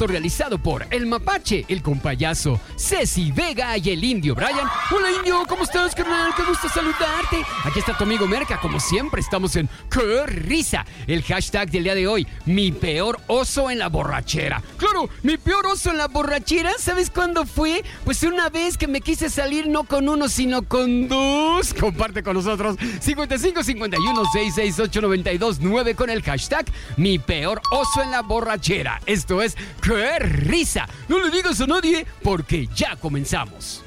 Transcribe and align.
realizado 0.00 0.58
por 0.58 0.86
el 0.90 1.06
Mapache, 1.06 1.64
el 1.68 1.80
compayazo, 1.80 2.60
Ceci 2.76 3.30
Vega 3.30 3.78
y 3.78 3.90
el 3.90 4.02
Indio 4.02 4.34
Brian. 4.34 4.68
Hola 4.90 5.10
Indio, 5.12 5.44
¿cómo 5.48 5.62
estás, 5.62 5.94
carnal? 5.94 6.32
Qué 6.36 6.42
gusto 6.42 6.68
saludarte. 6.68 7.44
Aquí 7.64 7.78
está 7.78 7.96
tu 7.96 8.04
amigo 8.04 8.26
Merca, 8.26 8.58
como 8.60 8.80
siempre, 8.80 9.20
estamos 9.20 9.54
en 9.56 9.68
¡Qué 9.90 10.26
risa! 10.26 10.84
El 11.06 11.22
hashtag 11.22 11.70
del 11.70 11.84
día 11.84 11.94
de 11.94 12.08
hoy, 12.08 12.26
mi 12.44 12.72
peor 12.72 13.20
oso 13.28 13.70
en 13.70 13.78
la 13.78 13.88
borrachera. 13.88 14.62
Claro, 14.76 15.08
mi 15.22 15.36
peor 15.36 15.66
oso 15.66 15.90
en 15.90 15.98
la 15.98 16.08
borrachera, 16.08 16.72
¿sabes 16.78 17.10
cuándo 17.10 17.46
fue? 17.46 17.84
Pues 18.04 18.22
una 18.24 18.48
vez 18.48 18.76
que 18.76 18.88
me 18.88 19.00
quise 19.00 19.30
salir 19.30 19.68
no 19.68 19.84
con 19.84 20.08
uno, 20.08 20.28
sino 20.28 20.62
con 20.62 21.08
dos. 21.08 21.72
Comparte 21.72 22.22
con 22.22 22.34
nosotros 22.34 22.76
55 23.00 23.62
51 23.62 24.24
668 24.32 25.00
92 25.00 25.58
9 25.60 25.94
con 25.94 26.10
el 26.10 26.22
hashtag 26.22 26.66
mi 26.96 27.18
peor 27.18 27.62
oso 27.70 28.02
en 28.02 28.10
la 28.10 28.22
borrachera. 28.22 29.00
Esto 29.06 29.40
es 29.42 29.56
¡Qué 29.84 30.18
risa! 30.18 30.88
No 31.08 31.18
le 31.18 31.30
digas 31.30 31.60
a 31.60 31.66
nadie 31.66 32.06
porque 32.22 32.66
ya 32.74 32.96
comenzamos. 32.96 33.82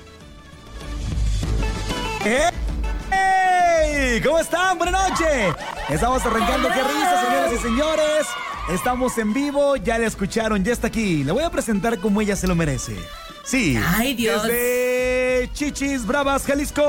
¡Hey! 2.23 4.21
¿Cómo 4.23 4.37
están? 4.37 4.77
Buenas 4.77 5.09
noches. 5.09 5.55
Estamos 5.89 6.23
arrancando 6.23 6.69
qué 6.69 6.83
risa, 6.83 7.25
señoras 7.25 7.53
y 7.53 7.57
señores. 7.57 8.27
Estamos 8.69 9.17
en 9.17 9.33
vivo, 9.33 9.75
ya 9.77 9.97
la 9.97 10.05
escucharon, 10.05 10.63
ya 10.63 10.73
está 10.73 10.85
aquí. 10.87 11.23
Le 11.23 11.31
voy 11.31 11.43
a 11.43 11.49
presentar 11.49 11.97
como 11.97 12.21
ella 12.21 12.35
se 12.35 12.47
lo 12.47 12.53
merece. 12.53 12.95
Sí. 13.43 13.79
Ay, 13.95 14.13
Dios. 14.13 14.43
Desde 14.43 15.49
Chichis 15.53 16.05
Bravas, 16.05 16.45
Jalisco. 16.45 16.83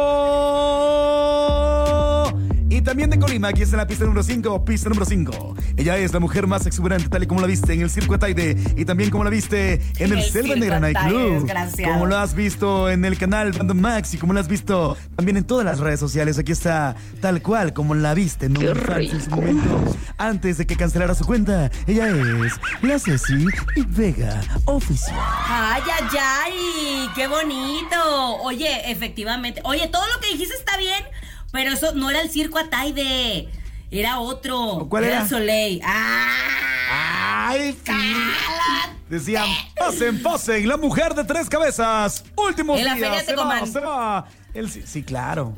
Y 2.88 2.90
también 2.90 3.10
de 3.10 3.18
Colima, 3.18 3.48
aquí 3.48 3.60
está 3.60 3.76
la 3.76 3.86
pista 3.86 4.06
número 4.06 4.22
5, 4.22 4.64
pista 4.64 4.88
número 4.88 5.04
5. 5.04 5.56
Ella 5.76 5.98
es 5.98 6.14
la 6.14 6.20
mujer 6.20 6.46
más 6.46 6.64
exuberante, 6.64 7.10
tal 7.10 7.22
y 7.22 7.26
como 7.26 7.42
la 7.42 7.46
viste 7.46 7.74
en 7.74 7.82
el 7.82 7.90
Circo 7.90 8.14
Ataide 8.14 8.56
y 8.78 8.86
también 8.86 9.10
como 9.10 9.24
la 9.24 9.30
viste 9.30 9.74
en 9.98 10.10
el, 10.10 10.20
el 10.20 10.24
Selva 10.24 10.54
Negra 10.54 10.80
Night 10.80 10.96
Club. 10.96 11.32
desgraciado. 11.34 11.92
Como 11.92 12.06
lo 12.06 12.16
has 12.16 12.34
visto 12.34 12.88
en 12.88 13.04
el 13.04 13.18
canal 13.18 13.52
Random 13.52 13.78
Max 13.78 14.14
y 14.14 14.16
como 14.16 14.32
lo 14.32 14.40
has 14.40 14.48
visto 14.48 14.96
también 15.16 15.36
en 15.36 15.44
todas 15.44 15.66
las 15.66 15.80
redes 15.80 16.00
sociales. 16.00 16.38
Aquí 16.38 16.50
está 16.52 16.96
tal 17.20 17.42
cual 17.42 17.74
como 17.74 17.94
la 17.94 18.14
viste 18.14 18.46
en 18.46 18.56
su 18.56 19.30
momento. 19.30 19.94
Antes 20.16 20.56
de 20.56 20.66
que 20.66 20.74
cancelara 20.74 21.14
su 21.14 21.26
cuenta, 21.26 21.70
ella 21.86 22.08
es 22.08 22.54
la 22.80 22.98
Ceci 22.98 23.48
Vega 23.88 24.40
Oficial. 24.64 25.14
Ay, 25.46 25.82
ay, 25.92 26.18
ay, 26.18 27.08
qué 27.14 27.28
bonito. 27.28 27.96
Oye, 28.44 28.90
efectivamente. 28.90 29.60
Oye, 29.64 29.88
todo 29.88 30.06
lo 30.06 30.20
que 30.20 30.28
dijiste 30.28 30.54
está 30.54 30.78
bien, 30.78 31.04
pero 31.52 31.72
eso 31.72 31.92
no 31.94 32.10
era 32.10 32.20
el 32.20 32.30
circo 32.30 32.58
Ataide. 32.58 33.48
Era 33.90 34.18
otro. 34.20 34.86
¿Cuál 34.90 35.04
era? 35.04 35.22
el 35.22 35.28
Soleil. 35.28 35.80
¡Ah! 35.84 37.48
¡Ay, 37.50 37.72
sí! 37.72 37.78
¡Cállate! 37.84 38.98
Decían, 39.08 39.46
pasen, 39.76 40.22
pasen, 40.22 40.68
la 40.68 40.76
mujer 40.76 41.14
de 41.14 41.24
tres 41.24 41.48
cabezas. 41.48 42.24
Últimos 42.36 42.78
En 42.78 42.84
la 42.84 42.94
días, 42.94 43.08
feria 43.08 43.24
se 43.24 43.34
va, 43.34 43.42
Tecomán. 43.42 43.72
se 43.72 43.80
va. 43.80 44.26
El- 44.52 44.86
sí, 44.86 45.02
claro. 45.02 45.56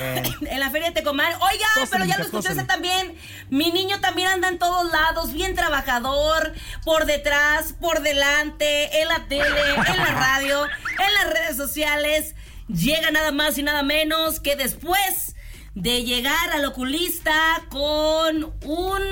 Eh, 0.00 0.22
En 0.50 0.60
la 0.60 0.70
feria 0.70 0.88
de 0.88 0.94
Tecomán. 0.94 1.30
Oiga, 1.34 1.66
Cósele, 1.74 1.88
pero 1.90 2.04
ya 2.06 2.16
lo 2.18 2.24
escuchaste 2.24 2.64
también. 2.64 3.14
Mi 3.50 3.70
niño 3.72 4.00
también 4.00 4.28
anda 4.28 4.48
en 4.48 4.58
todos 4.58 4.90
lados, 4.90 5.34
bien 5.34 5.54
trabajador, 5.54 6.54
por 6.84 7.04
detrás, 7.04 7.74
por 7.78 8.00
delante, 8.00 9.02
en 9.02 9.08
la 9.08 9.26
tele, 9.28 9.44
en 9.86 9.96
la 9.98 10.06
radio, 10.06 10.64
en 10.64 11.14
las 11.14 11.34
redes 11.34 11.56
sociales. 11.58 12.34
Llega 12.68 13.10
nada 13.10 13.32
más 13.32 13.56
y 13.58 13.62
nada 13.62 13.82
menos 13.82 14.40
que 14.40 14.54
después 14.54 15.34
de 15.74 16.04
llegar 16.04 16.50
al 16.52 16.64
oculista 16.66 17.32
con 17.70 18.52
un 18.64 19.02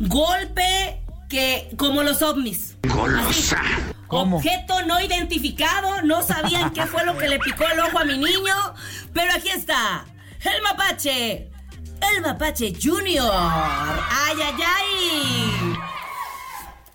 golpe 0.00 1.02
que 1.28 1.70
como 1.76 2.02
los 2.02 2.22
ovnis. 2.22 2.76
Así. 3.28 3.54
¿Cómo? 4.06 4.36
Objeto 4.36 4.82
no 4.82 5.00
identificado, 5.00 6.02
no 6.02 6.22
sabían 6.22 6.72
qué 6.72 6.86
fue 6.86 7.04
lo 7.04 7.16
que 7.16 7.28
le 7.28 7.38
picó 7.38 7.64
el 7.66 7.80
ojo 7.80 7.98
a 7.98 8.04
mi 8.04 8.18
niño, 8.18 8.74
pero 9.12 9.32
aquí 9.32 9.48
está, 9.48 10.04
el 10.42 10.62
mapache, 10.62 11.50
el 12.14 12.22
mapache 12.22 12.74
junior. 12.80 13.30
Ay, 13.32 14.36
ay, 14.44 14.54
ay. 14.66 15.78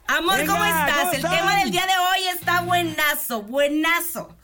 Amor, 0.07 0.37
Venga, 0.37 0.53
¿cómo 0.53 0.65
estás? 0.65 0.99
¿cómo 0.99 1.13
el 1.13 1.21
tema 1.21 1.55
del 1.57 1.71
día 1.71 1.85
de 1.85 1.93
hoy 1.93 2.27
está 2.35 2.61
buenazo, 2.61 3.41
buenazo. 3.43 4.35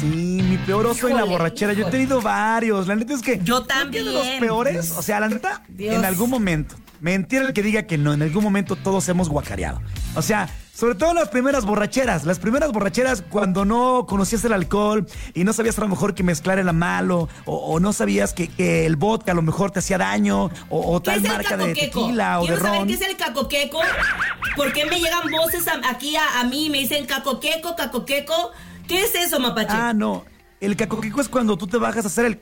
Sí, 0.00 0.41
peor 0.66 0.86
oso 0.86 1.08
en 1.08 1.14
la 1.16 1.20
Híjole, 1.22 1.32
borrachera. 1.32 1.72
Yo 1.72 1.86
he 1.88 1.90
tenido 1.90 2.20
varios. 2.20 2.86
La 2.86 2.96
neta 2.96 3.14
es 3.14 3.22
que. 3.22 3.40
Yo 3.42 3.66
que 3.66 3.74
de 3.90 4.02
los 4.04 4.14
también. 4.22 4.40
peores, 4.40 4.92
o 4.96 5.02
sea, 5.02 5.20
la 5.20 5.28
neta, 5.28 5.62
Dios. 5.68 5.94
en 5.94 6.04
algún 6.04 6.30
momento. 6.30 6.76
Mentira 7.00 7.42
el 7.46 7.52
que 7.52 7.62
diga 7.62 7.82
que 7.84 7.98
no. 7.98 8.12
En 8.12 8.22
algún 8.22 8.44
momento 8.44 8.76
todos 8.76 9.08
hemos 9.08 9.28
guacareado. 9.28 9.80
O 10.14 10.22
sea, 10.22 10.48
sobre 10.72 10.94
todo 10.94 11.14
las 11.14 11.30
primeras 11.30 11.64
borracheras. 11.64 12.24
Las 12.24 12.38
primeras 12.38 12.70
borracheras 12.70 13.24
cuando 13.28 13.64
no 13.64 14.06
conocías 14.08 14.44
el 14.44 14.52
alcohol 14.52 15.06
y 15.34 15.42
no 15.42 15.52
sabías 15.52 15.76
a 15.78 15.80
lo 15.80 15.88
mejor 15.88 16.14
que 16.14 16.22
mezclar 16.22 16.60
era 16.60 16.72
malo. 16.72 17.28
O, 17.44 17.56
o 17.56 17.80
no 17.80 17.92
sabías 17.92 18.32
que, 18.32 18.46
que 18.46 18.86
el 18.86 18.94
vodka 18.94 19.32
a 19.32 19.34
lo 19.34 19.42
mejor 19.42 19.72
te 19.72 19.80
hacía 19.80 19.98
daño. 19.98 20.44
O, 20.44 20.50
o 20.94 21.02
¿Qué 21.02 21.10
tal 21.10 21.22
marca 21.22 21.56
de 21.56 21.74
tequila 21.74 22.38
o 22.38 22.42
de 22.42 22.46
Quiero 22.48 22.62
saber 22.62 22.78
ron. 22.78 22.88
qué 22.88 22.94
es 22.94 23.00
el 23.00 23.16
cacoqueco. 23.16 23.80
¿Por 24.54 24.72
qué 24.72 24.86
me 24.86 25.00
llegan 25.00 25.28
voces 25.32 25.66
a- 25.66 25.80
aquí 25.90 26.14
a, 26.14 26.38
a 26.40 26.44
mí 26.44 26.66
y 26.66 26.70
me 26.70 26.78
dicen 26.78 27.04
cacoqueco, 27.06 27.74
cacoqueco? 27.74 28.52
¿Qué 28.86 29.02
es 29.02 29.14
eso, 29.16 29.40
mapache? 29.40 29.68
Ah, 29.72 29.92
no. 29.92 30.24
El 30.62 30.76
cacoqueco 30.76 31.20
es 31.20 31.28
cuando 31.28 31.58
tú 31.58 31.66
te 31.66 31.76
bajas 31.76 32.04
a 32.04 32.08
hacer 32.08 32.24
el. 32.24 32.38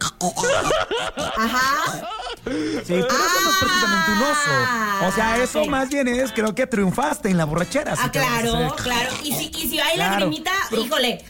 Ajá. 1.38 2.02
Sí, 2.44 2.52
pero 2.86 3.06
eso 3.06 3.40
no 3.44 3.50
es 3.50 3.56
prácticamente 3.58 4.12
un 4.12 4.22
oso. 4.22 5.06
O 5.08 5.12
sea, 5.12 5.36
eso 5.42 5.58
Ah, 5.60 5.62
ok. 5.62 5.68
más 5.70 5.88
bien 5.88 6.06
es, 6.06 6.30
creo 6.32 6.54
que 6.54 6.66
triunfaste 6.66 7.30
en 7.30 7.38
la 7.38 7.46
borrachera. 7.46 7.96
si 7.96 8.02
Ah, 8.02 8.06
a 8.06 8.10
claro, 8.10 8.76
claro. 8.76 9.10
Y 9.24 9.32
si, 9.34 9.46
y 9.56 9.70
si 9.70 9.80
hay 9.80 9.94
Claro, 9.94 10.10
lagrimita, 10.12 10.50
pero- 10.68 10.82
híjole, 10.84 11.24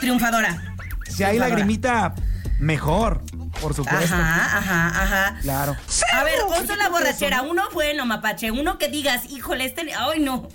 triunfadora. 0.00 0.74
Si 1.08 1.24
hay 1.24 1.38
lagrimita, 1.38 2.14
mejor, 2.58 3.22
por 3.62 3.72
supuesto. 3.74 4.14
Ajá, 4.14 4.58
ajá, 4.58 4.88
ajá. 5.02 5.38
Claro. 5.40 5.76
A 6.12 6.24
ver, 6.24 6.40
oso 6.46 6.76
la 6.76 6.84
eso, 6.84 6.92
borrachera, 6.92 7.38
¿no? 7.38 7.50
uno 7.50 7.62
bueno, 7.72 8.04
mapache, 8.04 8.50
uno 8.50 8.76
que 8.76 8.88
digas, 8.88 9.24
híjole, 9.30 9.64
este, 9.64 9.94
ay 9.94 10.20
no. 10.20 10.46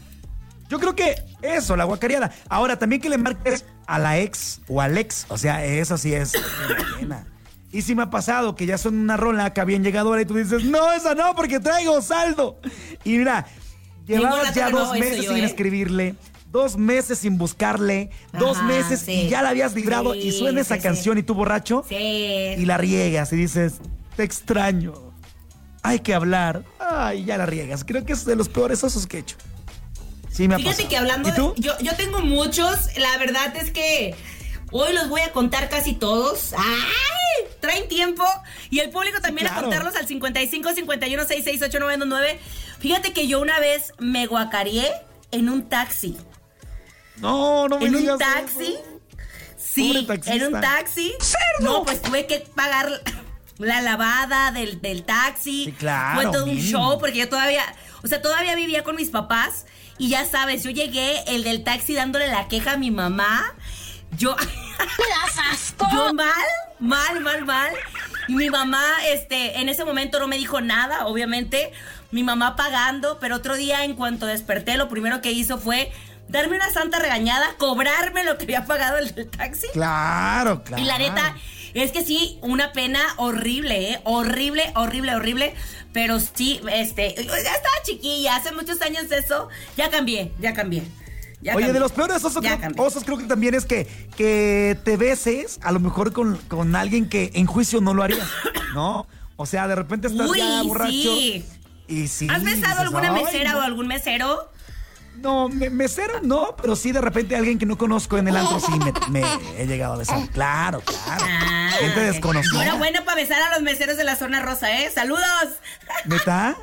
Yo 0.70 0.80
creo 0.80 0.96
que 0.96 1.16
eso, 1.42 1.76
la 1.76 1.84
guacareada. 1.84 2.32
Ahora, 2.50 2.80
también 2.80 3.02
que 3.02 3.10
le 3.10 3.18
marques 3.18 3.66
a 3.86 4.00
la 4.00 4.20
ex 4.20 4.62
o 4.68 4.82
al 4.82 4.98
ex. 4.98 5.26
O 5.30 5.38
sea, 5.38 5.64
eso 5.66 5.98
sí 5.98 6.14
es 6.14 6.34
pena. 7.00 7.26
Y 7.72 7.82
si 7.82 7.96
me 7.96 8.04
ha 8.04 8.10
pasado 8.10 8.56
que 8.56 8.66
ya 8.66 8.78
son 8.78 8.98
una 8.98 9.18
rola 9.18 9.54
que 9.54 9.62
habían 9.62 9.84
llegado 9.84 10.10
ahora 10.10 10.22
y 10.22 10.26
tú 10.26 10.36
dices, 10.36 10.64
no, 10.64 10.92
esa 10.94 11.16
no, 11.16 11.36
porque 11.36 11.60
traigo 11.60 12.02
saldo. 12.02 12.60
Y 13.04 13.18
mira, 13.18 13.46
llevabas 14.06 14.56
ya 14.56 14.70
no 14.70 14.80
dos 14.80 14.98
meses 14.98 15.26
yo, 15.26 15.34
sin 15.34 15.44
¿eh? 15.44 15.46
escribirle, 15.46 16.16
dos 16.52 16.78
meses 16.78 17.20
sin 17.20 17.38
buscarle, 17.38 18.10
dos 18.40 18.64
meses 18.64 19.02
sí. 19.02 19.12
y 19.12 19.30
ya 19.30 19.42
la 19.42 19.50
habías 19.50 19.76
librado 19.76 20.16
y 20.16 20.32
suena 20.32 20.62
esa 20.62 20.76
sí, 20.76 20.82
canción 20.82 21.18
y 21.18 21.24
tú 21.24 21.34
borracho 21.34 21.84
Sí. 21.88 21.96
y 21.96 22.66
la 22.66 22.78
riegas 22.78 23.34
y 23.34 23.36
dices, 23.36 23.76
te 24.16 24.24
extraño. 24.24 24.94
Hay 25.84 26.00
que 26.00 26.14
hablar. 26.14 26.64
Ay, 26.80 27.26
ya 27.26 27.38
la 27.38 27.46
riegas. 27.46 27.84
Creo 27.86 28.04
que 28.06 28.14
es 28.14 28.26
de 28.26 28.36
los 28.36 28.50
peores 28.50 28.84
osos 28.84 29.08
que 29.08 29.18
he 29.18 29.20
hecho. 29.22 29.38
Sí, 30.38 30.48
me 30.48 30.54
ha 30.54 30.58
Fíjate 30.58 30.84
pasado. 30.84 30.90
que 30.90 30.98
hablando 30.98 31.30
¿Y 31.30 31.32
tú? 31.32 31.54
de. 31.56 31.62
Yo, 31.64 31.80
yo 31.80 31.96
tengo 31.96 32.20
muchos. 32.20 32.96
La 32.98 33.18
verdad 33.18 33.56
es 33.58 33.72
que 33.72 34.14
hoy 34.72 34.94
los 34.94 35.10
voy 35.10 35.22
a 35.22 35.32
contar 35.32 35.68
casi 35.68 35.94
todos. 35.94 36.54
¡Ay! 36.56 37.48
Traen 37.60 37.88
tiempo. 37.88 38.24
Y 38.70 38.80
el 38.82 38.92
público 38.92 39.20
también 39.20 39.48
claro. 39.48 39.62
a 39.62 39.64
contarlos 39.64 39.96
al 39.96 40.08
55 40.08 40.74
51 40.74 41.24
66 41.24 41.62
8999. 41.64 42.40
Fíjate 42.80 43.14
que 43.14 43.28
yo 43.28 43.42
una 43.42 43.60
vez 43.60 43.94
me 43.98 44.28
guacareé 44.28 44.92
en 45.32 45.50
un 45.50 45.68
taxi. 45.70 46.16
No, 47.16 47.68
no 47.68 47.80
me 47.80 47.88
¿En 47.88 47.96
un 47.96 48.18
taxi? 48.20 48.76
eso. 48.76 49.00
Sí, 49.58 50.08
en 50.28 50.44
un 50.54 50.62
taxi. 50.62 51.16
No, 51.62 51.84
pues 51.84 52.00
tuve 52.00 52.28
que 52.28 52.42
pagar 52.54 53.02
la 53.60 53.82
lavada 53.82 54.52
del, 54.52 54.82
del 54.82 55.04
taxi. 55.04 55.66
Sí, 55.66 55.72
claro, 55.72 56.22
Fue 56.22 56.32
todo 56.32 56.46
un 56.46 56.58
show 56.58 57.00
porque 57.00 57.20
yo 57.20 57.30
todavía, 57.30 57.64
o 58.04 58.08
sea, 58.08 58.22
todavía 58.22 58.56
vivía 58.56 58.84
con 58.84 58.96
mis 58.96 59.10
papás 59.10 59.66
y 59.98 60.10
ya 60.10 60.26
sabes, 60.26 60.64
yo 60.64 60.72
llegué, 60.72 61.24
el 61.28 61.44
del 61.44 61.64
taxi 61.64 61.94
dándole 61.94 62.28
la 62.28 62.48
queja 62.48 62.74
a 62.74 62.78
mi 62.78 62.92
mamá. 62.92 63.54
Yo, 64.18 64.36
yo 65.92 66.14
mal, 66.14 66.32
mal, 66.80 67.20
mal, 67.22 67.46
mal. 67.46 67.72
Y 68.28 68.36
mi 68.36 68.50
mamá, 68.50 68.84
este, 69.08 69.60
en 69.60 69.70
ese 69.70 69.86
momento 69.86 70.20
no 70.20 70.28
me 70.28 70.38
dijo 70.38 70.62
nada, 70.62 71.08
obviamente. 71.08 71.72
Mi 72.12 72.24
mamá 72.24 72.56
pagando, 72.56 73.20
pero 73.20 73.36
otro 73.36 73.56
día 73.56 73.84
en 73.84 73.96
cuanto 73.96 74.26
desperté, 74.28 74.78
lo 74.78 74.88
primero 74.88 75.20
que 75.22 75.32
hizo 75.32 75.58
fue 75.58 75.92
darme 76.30 76.56
una 76.56 76.70
santa 76.70 77.00
regañada, 77.00 77.56
cobrarme 77.58 78.24
lo 78.24 78.38
que 78.38 78.44
había 78.44 78.66
pagado 78.66 78.98
el 78.98 79.14
del 79.14 79.30
taxi. 79.30 79.68
Claro, 79.74 80.64
claro. 80.64 80.82
Y 80.82 80.86
la 80.86 80.98
neta, 80.98 81.36
es 81.84 81.92
que 81.92 82.04
sí, 82.06 82.40
una 82.42 82.72
pena 82.72 83.00
horrible, 83.18 83.92
¿eh? 83.92 84.00
Horrible, 84.04 84.72
horrible, 84.76 85.16
horrible. 85.16 85.54
Pero 85.94 86.20
sí, 86.20 86.60
este, 86.72 87.16
ya 87.18 87.24
estaba 87.24 87.76
chiquilla, 87.84 88.36
hace 88.36 88.52
muchos 88.54 88.82
años 88.82 89.12
eso. 89.12 89.50
Ya 89.76 89.90
cambié, 89.90 90.32
ya 90.40 90.54
cambié. 90.54 90.84
ya 91.42 91.54
Oye, 91.56 91.66
cambié. 91.66 91.74
de 91.74 91.80
los 91.80 91.92
peores 91.92 92.24
osos, 92.24 92.44
creo, 92.44 92.58
osos 92.78 93.04
creo 93.04 93.18
que 93.18 93.26
también 93.26 93.56
es 93.56 93.66
que, 93.66 93.88
que 94.16 94.78
te 94.84 94.98
beses 94.98 95.60
a 95.64 95.72
lo 95.72 95.80
mejor 95.80 96.14
con, 96.14 96.38
con 96.48 96.76
alguien 96.76 97.10
que 97.10 97.32
en 97.34 97.46
juicio 97.48 97.82
no 97.82 97.94
lo 97.94 98.04
harías, 98.04 98.28
¿no? 98.76 99.08
O 99.38 99.46
sea, 99.46 99.68
de 99.68 99.76
repente 99.76 100.08
estás 100.08 100.30
Uy, 100.30 100.40
ya 100.40 100.62
borracho. 100.64 100.92
sí. 100.92 101.46
Y 101.88 102.08
sí. 102.08 102.28
¿Has 102.30 102.44
besado 102.44 102.58
dices, 102.64 102.80
alguna 102.80 103.14
"Ay, 103.14 103.24
mesera 103.24 103.52
no". 103.54 103.60
o 103.60 103.62
algún 103.62 103.88
mesero? 103.88 104.50
No, 105.18 105.50
mesero 105.50 106.22
no, 106.22 106.56
pero 106.62 106.76
sí 106.76 106.92
de 106.92 107.02
repente 107.02 107.36
alguien 107.36 107.58
que 107.58 107.66
no 107.66 107.78
conozco 107.78 108.18
en 108.18 108.28
el 108.28 108.38
antro 108.38 108.60
sí 108.60 108.72
me, 109.10 109.24
he 109.58 109.66
llegado 109.66 109.94
a 109.94 109.98
besar. 109.98 110.28
Claro, 110.30 110.82
claro. 110.82 111.26
Ah, 111.28 111.72
Gente 111.80 112.00
desconocida. 112.00 112.56
Bueno, 112.56 112.78
bueno 112.78 113.00
para 113.06 113.16
besar 113.16 113.42
a 113.42 113.52
los 113.52 113.62
meseros 113.62 113.98
de 113.98 114.04
la 114.04 114.16
zona 114.16 114.42
rosa, 114.42 114.72
¿eh? 114.72 114.92
¡Saludos! 114.94 115.24
¿Neta? 116.06 116.58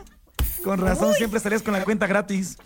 Con 0.65 0.81
razón, 0.81 1.13
siempre 1.13 1.37
estarías 1.37 1.63
con 1.63 1.75
la 1.75 1.85
cuenta 1.85 2.07
gratis. 2.07 2.57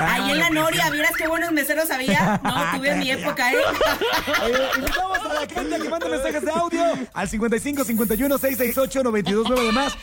Ahí 0.00 0.30
en 0.30 0.38
la 0.38 0.50
Noria, 0.50 0.88
¿vieras 0.90 1.12
qué 1.18 1.26
buenos 1.26 1.50
meseros 1.50 1.90
había? 1.90 2.40
No, 2.50 2.78
tuve 2.78 2.94
mi 2.96 3.10
época, 3.10 3.52
¿eh? 3.52 3.56
Oye, 4.44 4.68
invitamos 4.76 5.18
a 5.18 5.34
la 5.34 5.40
gente 5.40 5.78
que 5.80 5.88
manda 5.88 6.08
mensajes 6.08 6.42
de 6.44 6.50
audio 6.50 6.82
al 7.12 7.28
55 7.28 7.84
51 7.84 8.38
668 8.38 9.02
929 9.02 9.66
demás. 9.66 9.96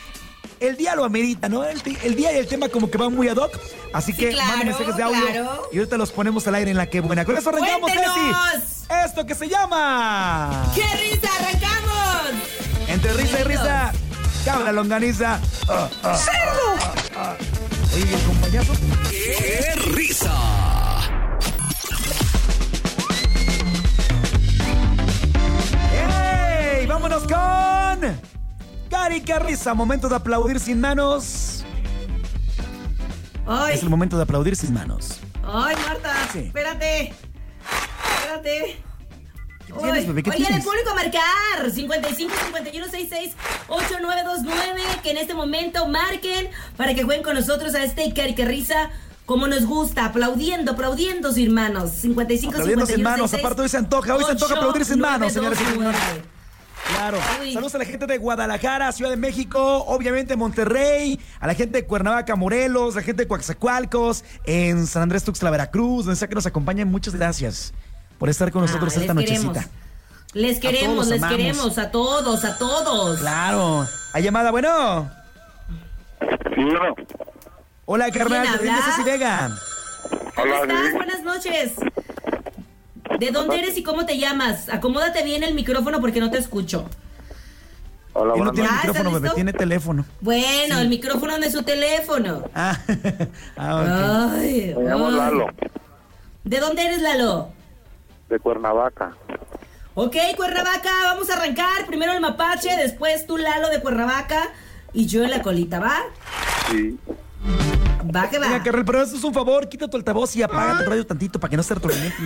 El 0.60 0.76
día 0.76 0.96
lo 0.96 1.04
amerita, 1.04 1.48
¿no? 1.48 1.64
El, 1.64 1.80
día 2.16 2.32
y 2.32 2.36
el 2.36 2.46
tema 2.46 2.68
como 2.68 2.90
que 2.90 2.98
van 2.98 3.14
muy 3.14 3.28
ad 3.28 3.36
hoc. 3.36 3.58
Así 3.92 4.14
que 4.14 4.34
manden 4.34 4.68
mensajes 4.68 4.96
de 4.96 5.02
audio. 5.02 5.68
Y 5.72 5.78
ahorita 5.78 5.96
los 5.96 6.10
ponemos 6.10 6.46
al 6.48 6.56
aire 6.56 6.70
en 6.70 6.76
la 6.76 6.86
que 6.86 7.00
buena. 7.00 7.24
Con 7.24 7.36
eso 7.36 7.50
arrancamos, 7.50 7.90
Ceci. 7.92 8.86
Esto 9.04 9.24
que 9.24 9.34
se 9.34 9.48
llama. 9.48 10.70
¡Qué 10.74 10.82
risa! 10.82 11.28
¡Arrancamos! 11.38 12.42
Entre 12.88 13.12
risa 13.12 13.40
y 13.40 13.44
risa. 13.44 13.92
Cabra 14.44 14.72
longaniza. 14.72 15.40
¡Cerdo! 15.66 17.36
Oye, 17.94 18.14
el 18.14 18.22
compañero. 18.22 18.64
¡Qué 19.10 19.74
risa! 19.92 20.32
¡Ey! 26.80 26.86
¡Vámonos 26.86 27.22
con! 27.24 28.37
Cari, 28.98 29.20
qué 29.20 29.38
risa. 29.38 29.74
Momento 29.74 30.08
de 30.08 30.16
aplaudir 30.16 30.58
sin 30.58 30.80
manos. 30.80 31.64
Ay. 33.46 33.76
Es 33.76 33.82
el 33.82 33.90
momento 33.90 34.16
de 34.16 34.24
aplaudir 34.24 34.56
sin 34.56 34.74
manos. 34.74 35.20
Ay, 35.44 35.76
Marta. 35.86 36.12
Espérate. 36.34 37.14
Espérate. 38.16 38.82
¿Qué 39.66 39.72
bebé? 39.72 40.22
¿Qué 40.22 40.30
Oigan, 40.30 40.54
el 40.54 40.62
público 40.62 40.90
a 40.90 40.94
marcar 40.94 41.70
55 41.72 42.34
51 42.46 42.84
66 42.86 43.36
8929 43.68 44.82
que 45.02 45.10
en 45.10 45.18
este 45.18 45.34
momento 45.34 45.86
marquen 45.86 46.50
para 46.76 46.94
que 46.94 47.04
jueguen 47.04 47.22
con 47.22 47.34
nosotros 47.34 47.74
a 47.74 47.84
este 47.84 48.12
Cari 48.12 48.34
que 48.34 48.46
risa 48.46 48.90
como 49.26 49.46
nos 49.46 49.66
gusta, 49.66 50.06
aplaudiendo, 50.06 50.72
aplaudiendo 50.72 51.32
sin 51.32 51.54
manos. 51.54 51.92
55 51.92 52.52
aplaudiendo 52.52 52.86
sin 52.86 53.02
manos, 53.02 53.32
aparte 53.32 53.62
hoy 53.62 53.68
se 53.68 53.76
antoja, 53.76 54.16
hoy 54.16 54.24
se 54.24 54.32
antoja 54.32 54.54
aplaudir 54.54 54.84
sin 54.84 54.98
manos, 54.98 55.32
señores 55.32 55.60
y 55.60 55.64
señores. 55.64 56.00
Claro. 56.98 57.18
Saludos 57.52 57.74
a 57.76 57.78
la 57.78 57.84
gente 57.84 58.06
de 58.06 58.18
Guadalajara, 58.18 58.90
Ciudad 58.90 59.12
de 59.12 59.16
México, 59.16 59.84
obviamente 59.86 60.34
Monterrey, 60.34 61.20
a 61.38 61.46
la 61.46 61.54
gente 61.54 61.78
de 61.78 61.86
Cuernavaca, 61.86 62.34
Morelos, 62.34 62.96
a 62.96 62.98
la 62.98 63.04
gente 63.04 63.22
de 63.22 63.28
Coaxacualcos, 63.28 64.24
en 64.44 64.84
San 64.88 65.02
Andrés 65.02 65.22
Tuxtla, 65.22 65.50
Veracruz, 65.50 66.06
donde 66.06 66.16
sea 66.16 66.26
que 66.26 66.34
nos 66.34 66.46
acompañen. 66.46 66.90
Muchas 66.90 67.14
gracias 67.14 67.72
por 68.18 68.28
estar 68.28 68.50
con 68.50 68.62
nosotros 68.62 68.96
ah, 68.96 69.00
esta 69.00 69.14
nochecita. 69.14 69.68
Les 70.32 70.58
queremos, 70.58 71.06
les 71.06 71.24
queremos, 71.24 71.78
a 71.78 71.92
todos, 71.92 72.44
a 72.44 72.58
todos. 72.58 73.20
Claro. 73.20 73.86
¿Hay 74.12 74.24
llamada? 74.24 74.50
Bueno. 74.50 75.08
Sí, 76.20 76.64
no. 76.64 76.96
Hola, 77.84 78.10
carnal. 78.10 78.58
¿Quién 78.58 78.74
habla? 78.74 79.04
Vega. 79.04 79.58
¿Cómo 80.34 80.54
estás? 80.54 80.92
Buenas 80.94 81.22
noches. 81.22 81.74
¿De 83.18 83.30
dónde 83.32 83.58
eres 83.58 83.76
y 83.76 83.82
cómo 83.82 84.06
te 84.06 84.16
llamas? 84.16 84.68
Acomódate 84.68 85.24
bien 85.24 85.42
el 85.42 85.54
micrófono 85.54 86.00
porque 86.00 86.20
no 86.20 86.30
te 86.30 86.38
escucho. 86.38 86.88
Hola, 88.12 88.34
Él 88.36 88.44
no 88.44 88.52
tiene 88.52 88.68
micrófono, 88.70 89.12
bebé, 89.12 89.30
tiene 89.34 89.52
teléfono. 89.52 90.04
Bueno, 90.20 90.78
el 90.78 90.88
micrófono 90.88 91.38
de 91.38 91.50
su 91.50 91.62
teléfono. 91.62 92.44
Ah, 92.54 92.78
ah 93.56 94.34
Me 94.38 94.74
llamo 94.84 95.10
Lalo. 95.10 95.46
¿De 96.44 96.60
dónde 96.60 96.86
eres, 96.86 97.02
Lalo? 97.02 97.50
De 98.28 98.38
Cuernavaca. 98.38 99.16
Ok, 99.94 100.16
Cuernavaca, 100.36 100.90
vamos 101.04 101.28
a 101.30 101.34
arrancar. 101.34 101.86
Primero 101.86 102.12
el 102.12 102.20
mapache, 102.20 102.76
después 102.76 103.26
tú, 103.26 103.36
Lalo, 103.36 103.68
de 103.68 103.80
Cuernavaca. 103.80 104.48
Y 104.92 105.06
yo 105.06 105.24
en 105.24 105.30
la 105.30 105.42
colita, 105.42 105.80
¿va? 105.80 105.96
Sí. 106.70 106.98
Va 108.14 108.30
que 108.30 108.38
va. 108.38 108.46
Venga, 108.46 108.62
Carrel, 108.62 108.84
pero 108.84 109.02
eso 109.02 109.16
es 109.16 109.24
un 109.24 109.34
favor. 109.34 109.68
Quita 109.68 109.88
tu 109.88 109.96
altavoz 109.96 110.34
y 110.36 110.42
apaga 110.42 110.82
tu 110.82 110.88
radio 110.88 111.04
tantito 111.04 111.38
para 111.38 111.50
que 111.50 111.56
no 111.56 111.62
se 111.62 111.74
retroalimente. 111.74 112.22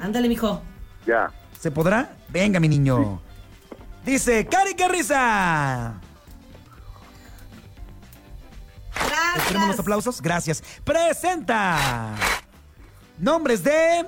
Ándale, 0.00 0.28
mijo. 0.28 0.62
Ya. 1.06 1.30
¿Se 1.58 1.70
podrá? 1.70 2.16
Venga, 2.28 2.58
mi 2.58 2.68
niño. 2.68 3.20
Dice, 4.04 4.46
Cari, 4.46 4.74
qué 4.74 4.88
risa. 4.88 6.00
Gracias. 8.94 9.48
Tenemos 9.48 9.68
los 9.68 9.78
aplausos. 9.80 10.22
Gracias. 10.22 10.62
Presenta. 10.84 12.14
Nombres 13.18 13.62
de... 13.62 14.06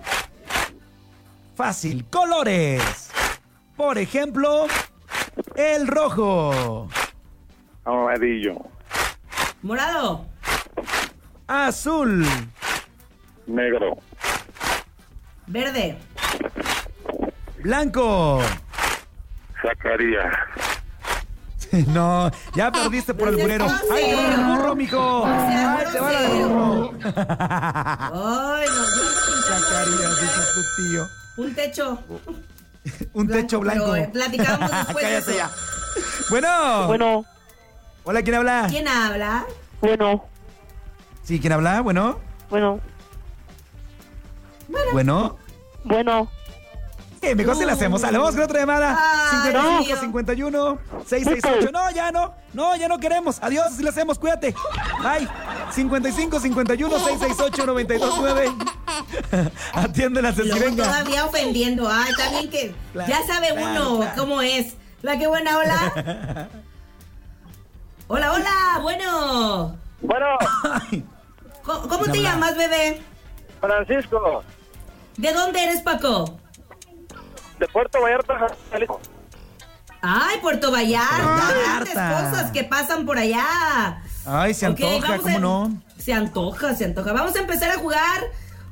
Fácil. 1.55 2.07
Colores. 2.07 3.11
Por 3.77 3.99
ejemplo, 3.99 4.67
el 5.55 5.87
rojo. 5.87 6.89
Amarillo. 7.85 8.57
Morado. 9.63 10.27
Azul. 11.47 12.27
Negro. 13.47 13.99
Verde. 15.53 15.99
Blanco. 17.63 18.41
Zacarías. 19.61 20.33
No, 21.89 22.31
ya 22.55 22.73
perdiste 22.73 23.13
por 23.13 23.29
el 23.29 23.37
burero. 23.37 23.67
¡Ay, 23.93 24.05
te 24.05 24.15
va 24.15 24.35
el 24.35 24.45
burro, 24.45 24.75
mijo! 24.75 25.25
¡Ay, 25.27 25.85
te 25.93 26.01
va 26.01 26.13
el 26.13 26.47
burro! 26.47 26.93
¡Ay, 27.05 28.67
no! 28.67 28.85
Zacarías, 29.47 30.21
dice 30.21 30.41
tu 30.55 30.83
tío. 30.83 31.09
Un 31.37 31.55
techo. 31.55 31.99
Un 33.13 33.29
techo 33.29 33.61
blanco. 33.61 33.93
Pero, 33.93 34.11
platicamos 34.13 34.71
después 34.87 35.05
de 35.07 35.17
eso. 35.19 35.33
ya. 35.33 35.51
Bueno. 36.31 36.87
Bueno. 36.87 37.25
Hola, 38.05 38.23
¿quién 38.23 38.37
habla? 38.37 38.67
¿Quién 38.71 38.89
habla? 38.89 39.45
Bueno. 39.83 40.25
Sí, 41.23 41.41
¿quién 41.41 41.53
habla? 41.53 41.83
Bueno. 41.83 42.21
Bueno. 42.49 42.81
Bueno. 44.93 45.39
Bueno. 45.85 46.31
Eh, 47.23 47.37
mejor 47.37 47.55
si 47.57 47.65
la 47.65 47.75
hacemos. 47.75 48.03
Vamos 48.03 48.35
con 48.35 48.43
otra 48.43 48.61
llamada. 48.61 48.99
55 49.31 49.97
51 50.01 50.79
668. 51.07 51.71
No, 51.73 51.91
ya 51.93 52.11
no. 52.11 52.35
No, 52.53 52.75
ya 52.75 52.89
no 52.89 52.99
queremos. 52.99 53.39
Adiós, 53.41 53.73
si 53.77 53.85
la 53.85 53.91
hacemos. 53.91 54.19
Cuídate. 54.19 54.55
Bye. 55.03 55.29
55 55.71 56.41
51 56.41 56.99
668 56.99 57.67
929. 57.67 58.53
Atiéndela, 59.73 60.33
Ceci, 60.33 60.59
venga. 60.59 60.85
Todavía 60.85 61.25
ofendiendo. 61.27 61.89
Ah, 61.89 62.05
está 62.09 62.29
bien 62.31 62.51
que 62.51 62.75
ya 63.07 63.25
sabe 63.25 63.53
uno 63.53 64.05
cómo 64.17 64.43
es. 64.43 64.75
La 65.03 65.17
que 65.17 65.27
buena, 65.29 65.59
hola. 65.59 66.49
hola, 68.09 68.33
hola. 68.33 68.79
Bueno. 68.83 69.77
Bueno. 70.01 70.27
¿Cómo, 71.65 72.07
te 72.07 72.21
llamas, 72.21 72.57
bebé? 72.57 73.01
Francisco. 73.61 74.43
¿De 75.17 75.33
dónde 75.33 75.63
eres, 75.65 75.83
Paco? 75.83 76.39
De 77.59 77.69
Puerto 77.69 78.01
Vallarta, 78.01 78.47
Ay, 80.01 80.39
Puerto 80.41 80.73
Vallarta. 80.73 81.79
Hay 81.79 82.31
cosas 82.31 82.51
que 82.51 82.65
pasan 82.65 83.07
por 83.07 83.19
allá. 83.19 84.03
Ay, 84.27 84.53
se 84.53 84.67
antoja, 84.67 85.19
¿cómo 85.19 85.39
no? 85.39 85.83
Se 85.97 86.13
antoja, 86.13 86.75
se 86.75 86.87
antoja. 86.87 87.13
Vamos 87.13 87.37
a 87.37 87.41
empezar 87.41 87.71
a 87.71 87.79
jugar. 87.79 88.21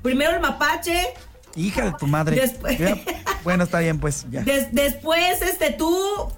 Primero 0.02 0.32
el 0.32 0.40
mapache. 0.40 1.14
Hija 1.54 1.85
de 1.85 1.92
tu 1.92 2.06
madre. 2.06 2.52
bueno, 3.44 3.64
está 3.64 3.78
bien, 3.80 4.00
pues. 4.00 4.26
Ya. 4.30 4.42
después, 4.42 5.42
este, 5.42 5.70
tú, 5.70 5.97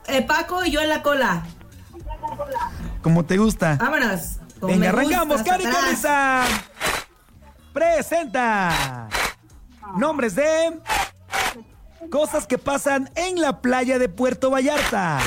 eh, 0.09 0.23
Paco 0.23 0.65
y 0.65 0.71
yo 0.71 0.81
en 0.81 0.89
la 0.89 1.03
cola. 1.03 1.45
Como 3.03 3.25
te 3.25 3.39
gusta. 3.39 3.77
Vámonos. 3.81 4.39
Venga, 4.61 4.91
arrancamos, 4.91 5.43
Cari 5.43 5.65
Presenta. 7.73 9.09
Nombres 9.97 10.35
de 10.35 10.81
cosas 12.11 12.47
que 12.47 12.59
pasan 12.59 13.11
en 13.15 13.41
la 13.41 13.61
playa 13.61 13.99
de 13.99 14.09
Puerto 14.09 14.51
Vallarta. 14.51 15.19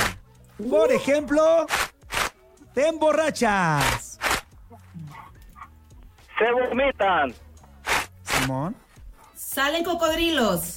Por 0.70 0.92
ejemplo, 0.92 1.66
te 2.74 2.88
emborrachas. 2.88 4.18
Se 6.38 6.52
vomitan. 6.52 7.34
Simón. 8.22 8.76
Salen 9.34 9.84
cocodrilos. 9.84 10.76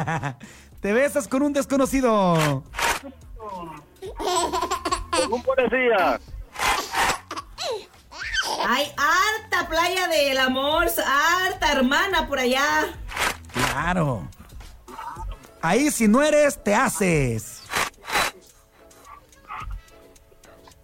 te 0.80 0.92
besas 0.92 1.26
con 1.26 1.42
un 1.42 1.52
desconocido. 1.52 2.62
Con 5.10 5.32
un 5.32 5.42
policía. 5.42 6.20
Hay 8.66 8.92
harta 9.58 9.68
playa 9.68 10.08
del 10.08 10.38
amor, 10.38 10.86
harta 10.86 11.72
hermana 11.72 12.26
por 12.26 12.38
allá. 12.38 12.86
Claro. 13.52 14.28
Ahí 15.60 15.90
si 15.90 16.06
no 16.06 16.22
eres, 16.22 16.62
te 16.62 16.74
haces. 16.74 17.62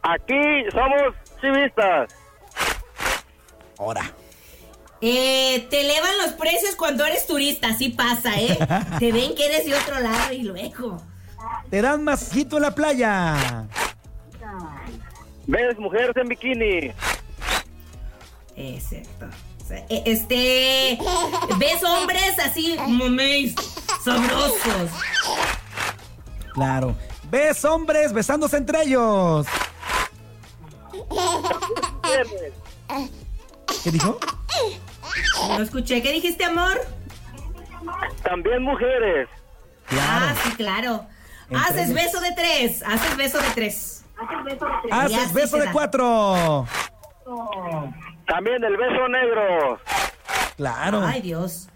Aquí 0.03 0.35
somos 0.73 1.15
civistas. 1.41 2.15
Ahora. 3.79 4.11
Eh, 5.01 5.67
te 5.71 5.83
elevan 5.83 6.17
los 6.25 6.33
precios 6.33 6.77
cuando 6.77 7.05
eres 7.05 7.27
turista, 7.27 7.69
así 7.69 7.91
pasa, 7.91 8.41
¿eh? 8.41 8.57
te 8.99 9.13
ven 9.13 9.35
que 9.35 9.47
eres 9.47 9.67
de 9.67 9.75
otro 9.75 10.01
lado 10.01 10.33
y 10.33 10.43
luego. 10.43 11.01
Te 11.71 11.83
dan 11.83 12.05
masajito 12.05 12.57
en 12.57 12.63
la 12.63 12.75
playa. 12.75 13.67
¿Ves 15.47 15.79
mujeres 15.79 16.17
en 16.17 16.29
bikini? 16.29 16.93
Exacto. 18.57 19.27
O 19.63 19.67
sea, 19.67 19.79
e- 19.89 20.03
Este. 20.07 20.99
¿Ves 21.59 21.83
hombres 21.85 22.39
así, 22.39 22.77
momeis, 22.87 23.55
sabrosos? 24.05 24.91
Claro. 26.53 26.95
¿Ves 27.31 27.65
hombres 27.65 28.13
besándose 28.13 28.57
entre 28.59 28.83
ellos? 28.83 29.47
¿Qué 33.83 33.91
dijo? 33.91 34.19
No 35.49 35.63
escuché. 35.63 36.01
¿Qué 36.03 36.13
dijiste, 36.13 36.45
amor? 36.45 36.81
También 38.23 38.63
mujeres. 38.63 39.29
Claro. 39.87 40.27
Ah, 40.29 40.35
sí, 40.45 40.51
claro. 40.53 41.07
Entre 41.51 41.59
Haces 41.59 41.91
ellos. 41.91 41.95
beso 41.95 42.21
de 42.21 42.33
tres. 42.33 42.83
Haces 42.83 43.17
beso 43.17 43.39
de 43.39 43.49
tres. 43.55 44.05
Haces 44.91 45.33
beso 45.33 45.57
de 45.59 45.67
da. 45.67 45.73
cuatro. 45.73 46.67
También 48.27 48.63
el 48.65 48.77
beso 48.77 49.09
negro. 49.09 49.81
Claro. 50.57 51.03
Ay, 51.05 51.21
Dios. 51.21 51.69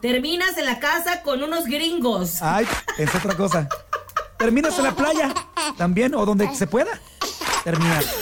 Terminas 0.00 0.56
en 0.58 0.66
la 0.66 0.80
casa 0.80 1.22
con 1.22 1.42
unos 1.42 1.66
gringos. 1.66 2.42
Ay, 2.42 2.66
es 2.98 3.14
otra 3.14 3.34
cosa. 3.36 3.68
Terminas 4.36 4.76
en 4.78 4.84
la 4.84 4.92
playa 4.92 5.32
también 5.78 6.14
o 6.14 6.26
donde 6.26 6.52
se 6.54 6.66
pueda. 6.66 6.90
Terminas. 7.62 8.12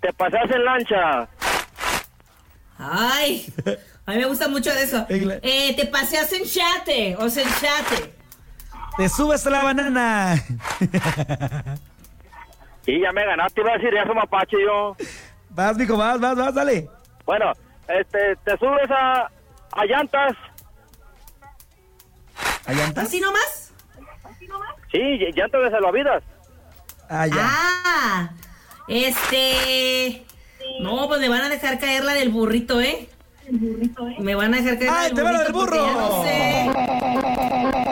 Te 0.00 0.12
pasas 0.12 0.50
en 0.50 0.64
lancha. 0.64 1.28
Ay, 2.78 3.52
a 4.06 4.12
mí 4.12 4.18
me 4.18 4.26
gusta 4.26 4.48
mucho 4.48 4.72
de 4.72 4.82
eso. 4.82 5.06
Eh, 5.08 5.74
te 5.76 5.86
paseas 5.86 6.32
en 6.32 6.44
chate, 6.44 7.16
o 7.16 7.24
en 7.24 7.48
chate. 7.60 8.14
Te 8.96 9.08
subes 9.08 9.46
a 9.46 9.50
la 9.50 9.62
banana. 9.62 10.44
Y 12.88 13.00
ya 13.02 13.12
me 13.12 13.22
ganaste, 13.26 13.60
iba 13.60 13.70
a 13.72 13.76
decir 13.76 13.94
eso, 13.94 14.14
mapache, 14.14 14.56
yo. 14.64 14.96
Vas, 15.50 15.76
mijo, 15.76 15.94
vas, 15.98 16.18
vas, 16.18 16.34
vas, 16.34 16.54
dale. 16.54 16.88
Bueno, 17.26 17.52
este, 17.86 18.34
te 18.44 18.56
subes 18.56 18.90
a, 18.90 19.28
a 19.72 19.84
llantas. 19.84 20.32
¿A 22.66 22.72
llantas? 22.72 23.04
¿Así 23.04 23.20
nomás? 23.20 23.72
Sí, 24.90 24.98
y- 24.98 25.32
llantas 25.32 25.60
de 25.64 25.70
salvavidas. 25.70 26.22
Ah, 27.10 27.26
ya. 27.26 27.36
Ah, 27.38 28.30
este... 28.88 30.24
No, 30.80 31.08
pues 31.08 31.20
me 31.20 31.28
van 31.28 31.42
a 31.42 31.48
dejar 31.50 31.78
caer 31.78 32.04
la 32.04 32.14
del 32.14 32.30
burrito, 32.30 32.80
¿eh? 32.80 33.06
Me 34.18 34.34
van 34.34 34.54
a 34.54 34.62
dejar 34.62 34.78
caer 34.78 34.90
la 34.90 35.00
¡Ay, 35.00 35.06
del 35.08 35.14
te 35.16 35.22
va 35.22 35.32
la 35.32 35.42
del 35.44 35.52
burrito 35.52 35.76
porque 35.76 36.70
burro! 36.72 37.87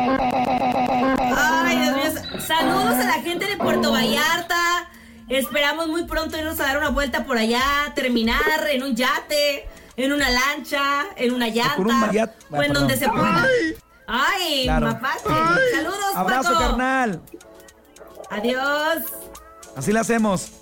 Saludos 2.46 2.94
a 2.94 3.04
la 3.04 3.12
gente 3.22 3.46
de 3.46 3.56
Puerto 3.56 3.90
Vallarta. 3.92 4.88
Esperamos 5.28 5.88
muy 5.88 6.04
pronto 6.04 6.38
irnos 6.38 6.58
a 6.60 6.64
dar 6.64 6.78
una 6.78 6.90
vuelta 6.90 7.24
por 7.24 7.36
allá, 7.36 7.60
terminar 7.94 8.40
en 8.70 8.82
un 8.84 8.94
yate, 8.94 9.68
en 9.96 10.12
una 10.12 10.30
lancha, 10.30 11.04
en 11.16 11.34
una 11.34 11.48
llanta. 11.48 11.76
un 11.78 11.88
mayat- 11.88 12.32
O 12.50 12.62
en 12.62 12.70
Ah, 12.70 12.74
donde 12.74 12.96
se 12.96 13.08
pueda. 13.08 13.46
Ay, 14.06 14.62
Claro. 14.64 14.86
mapache. 14.86 15.22
Saludos, 15.74 15.98
Abrazo, 16.14 16.48
Paco. 16.52 16.58
carnal. 16.60 17.20
Adiós. 18.30 19.02
Así 19.76 19.92
lo 19.92 20.00
hacemos. 20.00 20.52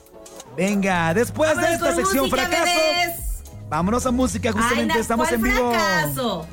Venga, 0.56 1.12
después 1.12 1.54
de 1.58 1.74
esta 1.74 1.94
sección 1.94 2.24
música, 2.30 2.46
fracaso, 2.46 2.64
bebés. 2.64 3.42
vámonos 3.68 4.06
a 4.06 4.10
música, 4.12 4.48
Ay, 4.50 4.54
justamente 4.54 4.94
na- 4.94 5.00
estamos 5.00 5.28
¿cuál 5.28 5.34
en 5.40 5.42
vivo. 5.42 5.70
fracaso? 5.72 6.46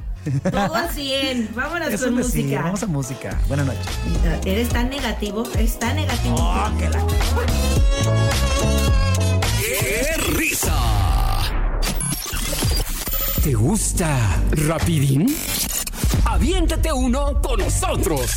Todo 0.52 0.76
al 0.76 0.90
100. 0.90 1.50
Vámonos 1.56 1.90
Eso 1.90 2.06
con 2.06 2.16
música. 2.16 2.62
vamos 2.62 2.84
a 2.84 2.88
música. 2.88 3.40
Buenas 3.48 3.66
noches. 3.66 3.86
Eres 4.46 4.70
tan 4.70 4.90
negativo, 4.90 5.44
eres 5.56 5.80
tan 5.80 5.96
negativo. 5.96 6.36
Oh, 6.40 6.78
que 6.78 6.90
la- 6.90 7.06
¡Qué 9.60 10.18
risa! 10.38 10.74
¿Te 13.44 13.54
gusta 13.54 14.40
Rapidín? 14.52 15.26
Aviéntate 16.26 16.92
uno 16.94 17.42
con 17.42 17.60
nosotros. 17.60 18.30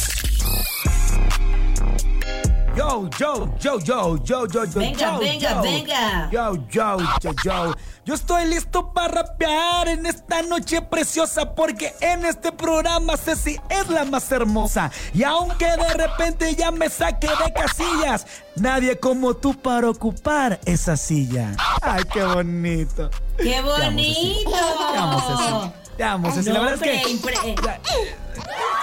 Yo, 2.77 3.09
yo, 3.19 3.49
yo, 3.61 3.79
yo, 3.79 4.17
yo, 4.25 4.47
yo, 4.49 4.65
yo. 4.65 4.81
Venga, 4.81 4.99
yo, 5.13 5.19
venga, 5.21 5.51
yo. 5.55 5.63
venga. 5.63 6.29
Yo, 6.33 6.55
yo, 6.69 6.97
yo, 7.23 7.31
yo. 7.45 7.75
Yo 8.05 8.15
estoy 8.15 8.47
listo 8.47 8.93
para 8.93 9.09
rapear 9.23 9.89
en 9.89 10.05
esta 10.07 10.43
noche 10.43 10.83
preciosa 10.83 11.55
porque 11.55 11.95
en 12.01 12.25
este 12.27 12.51
programa 12.53 13.17
Ceci 13.17 13.59
es 13.71 13.89
la 13.89 14.05
más 14.05 14.31
hermosa. 14.33 14.91
Y 15.15 15.23
aunque 15.23 15.67
de 15.67 15.95
repente 15.95 16.55
ya 16.57 16.71
me 16.73 16.89
saque 16.91 17.29
de 17.29 17.53
casillas, 17.53 18.27
nadie 18.57 18.99
como 18.99 19.35
tú 19.35 19.55
para 19.55 19.89
ocupar 19.89 20.59
esa 20.65 20.97
silla. 20.97 21.53
Ay, 21.81 22.03
qué 22.13 22.25
bonito. 22.25 23.09
¡Qué 23.39 23.45
Te 23.45 23.57
amo, 23.57 23.71
Ceci. 23.77 23.85
bonito! 23.87 24.51
Te 24.93 24.99
amo, 24.99 25.21
Ceci. 25.21 25.73
Te 25.97 26.05
amo, 26.05 26.31
Ceci. 26.33 26.49
La 26.51 26.55
No, 26.59 26.65
verdad 26.65 26.87
es 26.89 27.03
que... 27.03 27.15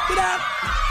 Mira, 0.09 0.37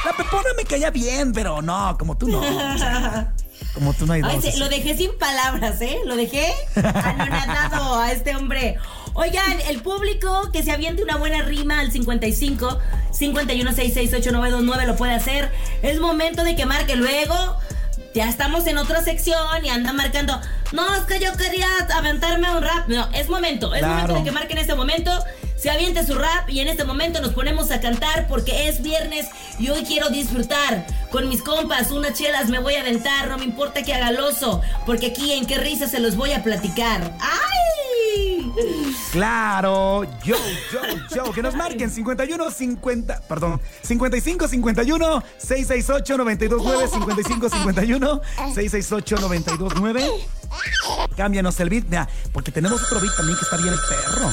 la 0.04 0.12
pepona 0.16 0.49
me 0.57 0.64
caía 0.64 0.90
bien, 0.90 1.33
pero 1.33 1.61
no, 1.62 1.97
como 1.99 2.16
tú 2.16 2.28
no. 2.28 2.38
O 2.40 2.78
sea, 2.78 3.33
como 3.75 3.92
tú 3.95 4.07
no 4.07 4.12
hay 4.14 4.23
dos. 4.23 4.33
Ay, 4.45 4.59
lo 4.59 4.69
dejé 4.69 4.97
sin 4.97 5.16
palabras, 5.19 5.80
¿eh? 5.80 5.99
Lo 6.07 6.16
dejé 6.16 6.52
anonadado 6.76 7.99
a 8.00 8.11
este 8.12 8.35
hombre. 8.37 8.78
Oigan, 9.14 9.61
el 9.69 9.83
público 9.83 10.50
que 10.52 10.62
se 10.62 10.71
aviente 10.71 11.02
una 11.02 11.16
buena 11.16 11.42
rima 11.42 11.80
al 11.80 11.90
55 11.92 12.78
51668929 13.12 14.87
lo 14.87 14.97
puede 14.97 15.14
hacer. 15.14 15.50
Es 15.83 15.99
momento 16.00 16.45
de 16.45 16.57
que 16.57 16.66
marque 16.66 16.97
luego. 16.97 17.57
Ya 18.12 18.28
estamos 18.28 18.66
en 18.66 18.76
otra 18.78 19.02
sección 19.04 19.64
y 19.64 19.69
anda 19.69 19.92
marcando. 19.92 20.40
No, 20.73 20.95
es 20.97 21.02
que 21.02 21.21
yo 21.21 21.33
quería 21.37 21.69
aventarme 21.95 22.50
un 22.50 22.61
rap. 22.62 22.88
No, 22.88 23.09
es 23.12 23.28
momento. 23.28 23.73
Es 23.73 23.80
Claro. 23.83 23.95
momento 23.95 24.14
de 24.14 24.25
que 24.25 24.30
marque 24.33 24.52
en 24.54 24.59
este 24.59 24.75
momento. 24.75 25.12
Se 25.61 25.69
aviente 25.69 26.07
su 26.07 26.14
rap 26.14 26.49
y 26.49 26.61
en 26.61 26.69
este 26.69 26.85
momento 26.85 27.21
nos 27.21 27.35
ponemos 27.35 27.71
a 27.71 27.81
cantar 27.81 28.26
porque 28.29 28.69
es 28.69 28.81
viernes 28.81 29.26
y 29.59 29.69
hoy 29.69 29.83
quiero 29.85 30.09
disfrutar. 30.09 30.87
Con 31.11 31.29
mis 31.29 31.43
compas, 31.43 31.90
unas 31.90 32.14
chelas 32.14 32.49
me 32.49 32.61
voy 32.61 32.76
a 32.76 32.81
aventar. 32.81 33.29
No 33.29 33.37
me 33.37 33.45
importa 33.45 33.83
que 33.83 33.93
haga 33.93 34.09
el 34.09 34.19
oso, 34.21 34.62
porque 34.87 35.09
aquí 35.09 35.33
en 35.33 35.45
qué 35.45 35.59
risa 35.59 35.87
se 35.87 36.00
los 36.00 36.17
voy 36.17 36.33
a 36.33 36.43
platicar. 36.43 37.14
¡Ay! 37.21 38.52
Claro, 39.12 40.05
yo, 40.25 40.37
yo, 40.73 40.81
yo, 41.14 41.33
que 41.33 41.43
nos 41.43 41.55
marquen 41.55 41.90
51 41.90 42.50
50, 42.50 43.21
perdón, 43.29 43.61
55 43.83 44.49
51 44.49 45.25
668 45.37 46.17
929 46.17 46.88
55 46.88 47.49
51 47.50 48.21
668 48.55 49.17
929. 49.21 50.11
Cámbianos 51.17 51.61
el 51.61 51.69
beat, 51.69 52.09
porque 52.33 52.50
tenemos 52.50 52.83
otro 52.83 52.99
beat 52.99 53.14
también 53.14 53.37
que 53.37 53.45
está 53.45 53.59
bien 53.59 53.75
el 53.75 53.81
perro. 53.81 54.33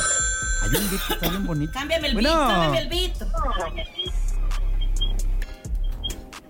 Hay 0.69 0.75
un 0.75 0.89
beat 0.89 1.07
que 1.07 1.13
está 1.13 1.29
bien 1.29 1.45
bonito. 1.47 1.71
Cámbiame 1.73 2.07
el 2.07 2.13
Bueno. 2.13 2.29
beat, 2.29 2.47
cámbiame 2.49 2.79
el 2.81 2.89
beat. 2.89 3.15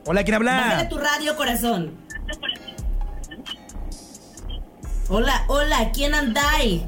Hola, 0.05 0.23
¿quién 0.23 0.39
Bájale 0.39 0.73
habla? 0.73 0.89
tu 0.89 0.97
radio, 0.97 1.35
corazón. 1.35 1.97
Hola, 5.09 5.43
hola, 5.47 5.91
¿quién 5.93 6.13
anda 6.13 6.41
ahí? 6.55 6.85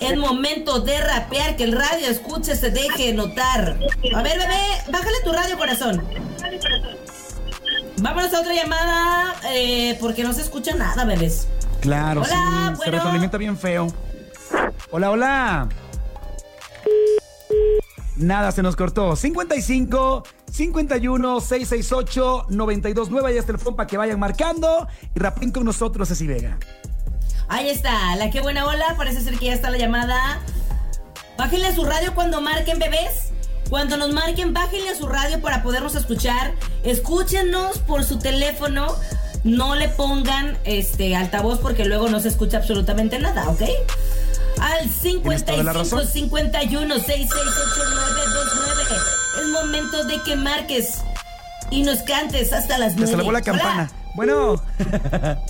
Es 0.00 0.16
momento 0.16 0.80
de 0.80 0.98
rapear, 0.98 1.56
que 1.56 1.64
el 1.64 1.72
radio 1.72 2.08
escuche, 2.08 2.56
se 2.56 2.70
deje 2.70 3.12
notar. 3.12 3.78
A 4.14 4.22
ver, 4.22 4.38
bebé, 4.38 4.62
bájale 4.90 5.16
tu 5.24 5.32
radio, 5.32 5.58
corazón. 5.58 6.02
Vámonos 7.98 8.32
a 8.32 8.40
otra 8.40 8.54
llamada, 8.54 9.34
eh, 9.52 9.98
porque 10.00 10.24
no 10.24 10.32
se 10.32 10.40
escucha 10.40 10.74
nada, 10.74 11.04
bebés. 11.04 11.46
Claro, 11.80 12.22
Hola, 12.22 12.30
sí, 12.30 12.36
se 12.70 12.76
bueno. 12.76 12.92
retroalimenta 12.92 13.36
bien 13.36 13.58
feo. 13.58 13.88
Hola, 14.92 15.10
hola. 15.12 15.68
Nada, 18.16 18.50
se 18.50 18.62
nos 18.62 18.74
cortó. 18.74 19.14
55 19.14 20.24
51 20.50 21.40
668 21.40 22.46
929. 22.48 23.28
Ahí 23.28 23.38
está 23.38 23.52
el 23.52 23.58
phone 23.58 23.76
para 23.76 23.86
que 23.86 23.96
vayan 23.96 24.18
marcando 24.18 24.88
y 25.14 25.18
rapen 25.18 25.52
con 25.52 25.64
nosotros, 25.64 26.08
Ceci 26.08 26.26
Vega. 26.26 26.58
Ahí 27.48 27.68
está, 27.68 28.14
la 28.16 28.30
que 28.30 28.40
buena 28.40 28.66
ola, 28.66 28.94
parece 28.96 29.20
ser 29.20 29.38
que 29.38 29.46
ya 29.46 29.54
está 29.54 29.70
la 29.70 29.78
llamada. 29.78 30.40
Bájenle 31.38 31.68
a 31.68 31.74
su 31.74 31.84
radio 31.84 32.14
cuando 32.14 32.40
marquen 32.40 32.78
bebés. 32.78 33.30
Cuando 33.68 33.96
nos 33.96 34.12
marquen, 34.12 34.52
bájenle 34.52 34.90
a 34.90 34.96
su 34.96 35.06
radio 35.06 35.40
para 35.40 35.62
podernos 35.62 35.94
escuchar. 35.94 36.52
Escúchenos 36.82 37.78
por 37.78 38.02
su 38.02 38.18
teléfono. 38.18 38.88
No 39.44 39.76
le 39.76 39.88
pongan 39.88 40.58
este 40.64 41.14
altavoz 41.14 41.60
porque 41.60 41.84
luego 41.84 42.08
no 42.08 42.18
se 42.18 42.28
escucha 42.28 42.58
absolutamente 42.58 43.20
nada, 43.20 43.48
¿ok? 43.48 43.62
Al 44.60 44.88
Tienes 44.90 45.44
toda 45.44 45.62
la 45.62 45.72
55 45.72 45.72
razón. 45.72 46.06
51 46.06 46.94
668929. 46.94 48.82
Es 49.40 49.48
momento 49.48 50.04
de 50.04 50.22
que 50.22 50.36
marques 50.36 50.98
y 51.70 51.82
nos 51.82 51.98
cantes 52.00 52.52
hasta 52.52 52.78
las 52.78 52.92
Ya 52.96 53.06
se 53.06 53.12
9. 53.12 53.16
lavó 53.18 53.32
la 53.32 53.42
campana. 53.42 53.90
Bueno. 54.14 54.54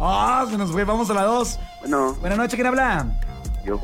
Ah, 0.00 0.46
se 0.48 0.56
nos 0.56 0.70
fue. 0.70 0.84
Vamos 0.84 1.10
a 1.10 1.14
la 1.14 1.24
dos. 1.24 1.58
Bueno, 1.80 2.14
Buenas 2.20 2.38
noches, 2.38 2.54
¿quién 2.54 2.68
habla? 2.68 3.04
yo. 3.66 3.80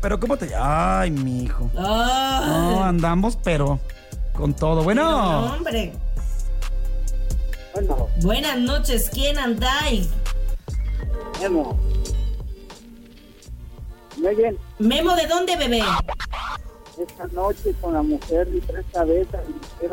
Pero 0.00 0.18
¿cómo 0.18 0.36
te... 0.36 0.52
Ay, 0.56 1.12
mi 1.12 1.44
hijo. 1.44 1.70
No, 1.74 2.82
andamos, 2.82 3.36
pero 3.44 3.78
con 4.32 4.54
todo. 4.54 4.76
no, 4.76 4.82
Bueno, 4.84 5.54
hombre. 5.54 5.92
Bueno, 7.74 8.08
Buenas 8.22 8.58
noches, 8.58 9.08
¿quién 9.12 9.38
ahí? 9.82 10.10
Memo. 11.40 11.78
Muy 14.16 14.34
bien. 14.34 14.58
Memo, 14.78 15.14
¿de 15.14 15.26
dónde, 15.26 15.56
bebé? 15.56 15.82
Esta 16.98 17.28
noche 17.28 17.72
con 17.80 17.94
la 17.94 18.02
mujer 18.02 18.48
de 18.48 18.60
tres 18.62 18.84
cabezas 18.92 19.40
y. 19.48 19.86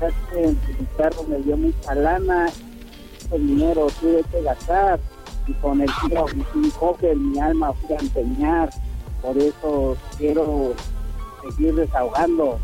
Ya 0.00 0.08
que 0.30 0.46
mi 0.48 0.86
carro 0.98 1.22
me 1.24 1.38
dio 1.38 1.56
mucha 1.56 1.94
lana, 1.94 2.50
mucho 3.30 3.46
dinero 3.46 3.86
tuve 4.00 4.22
que 4.24 4.42
gastar 4.42 5.00
y 5.46 5.54
con 5.54 5.80
el 5.80 5.90
tiro 6.02 6.26
sin 6.52 6.70
coge 6.72 7.14
mi 7.14 7.38
alma 7.38 7.72
fui 7.72 7.96
a 7.96 8.00
empeñar. 8.00 8.70
Por 9.22 9.38
eso 9.38 9.96
quiero 10.18 10.74
seguir 11.42 11.74
desahogando. 11.74 12.58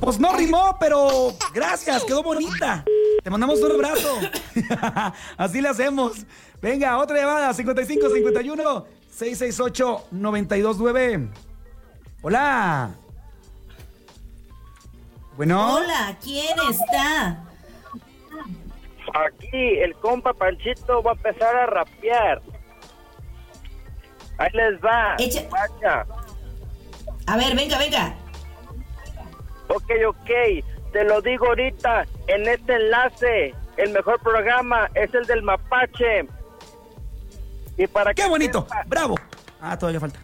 pues 0.00 0.20
no 0.20 0.32
rimó, 0.34 0.76
pero 0.78 1.32
gracias, 1.52 2.04
quedó 2.04 2.22
bonita. 2.22 2.84
Te 3.24 3.30
mandamos 3.30 3.58
un 3.60 3.72
abrazo. 3.72 4.20
Así 5.38 5.60
le 5.62 5.68
hacemos. 5.70 6.26
Venga, 6.60 6.98
otra 6.98 7.16
llamada, 7.16 7.52
55 7.54 8.10
51 8.10 8.86
668 9.10 10.08
929. 10.10 11.28
Hola. 12.22 12.90
Bueno. 15.36 15.74
Hola, 15.76 16.16
¿quién 16.22 16.54
está? 16.70 17.42
Aquí 19.14 19.50
el 19.82 19.94
compa 19.96 20.32
Panchito 20.34 21.02
va 21.02 21.12
a 21.12 21.14
empezar 21.14 21.56
a 21.56 21.66
rapear. 21.66 22.42
Ahí 24.38 24.50
les 24.52 24.80
va. 24.84 25.16
Echa- 25.18 25.48
Vaya. 25.48 26.06
A 27.26 27.36
ver, 27.36 27.56
venga, 27.56 27.78
venga. 27.78 28.14
Ok, 29.68 29.90
ok. 30.08 30.30
Te 30.94 31.02
lo 31.04 31.20
digo 31.20 31.48
ahorita 31.48 32.06
en 32.28 32.48
este 32.48 32.72
enlace. 32.76 33.52
El 33.76 33.90
mejor 33.90 34.20
programa 34.22 34.88
es 34.94 35.12
el 35.12 35.26
del 35.26 35.42
Mapache. 35.42 36.26
Y 37.76 37.88
para 37.88 38.14
¡Qué 38.14 38.22
que 38.22 38.28
bonito! 38.28 38.62
sepa- 38.62 38.84
¡Bravo! 38.86 39.16
Ah, 39.60 39.76
todavía 39.76 39.98
falta. 39.98 40.20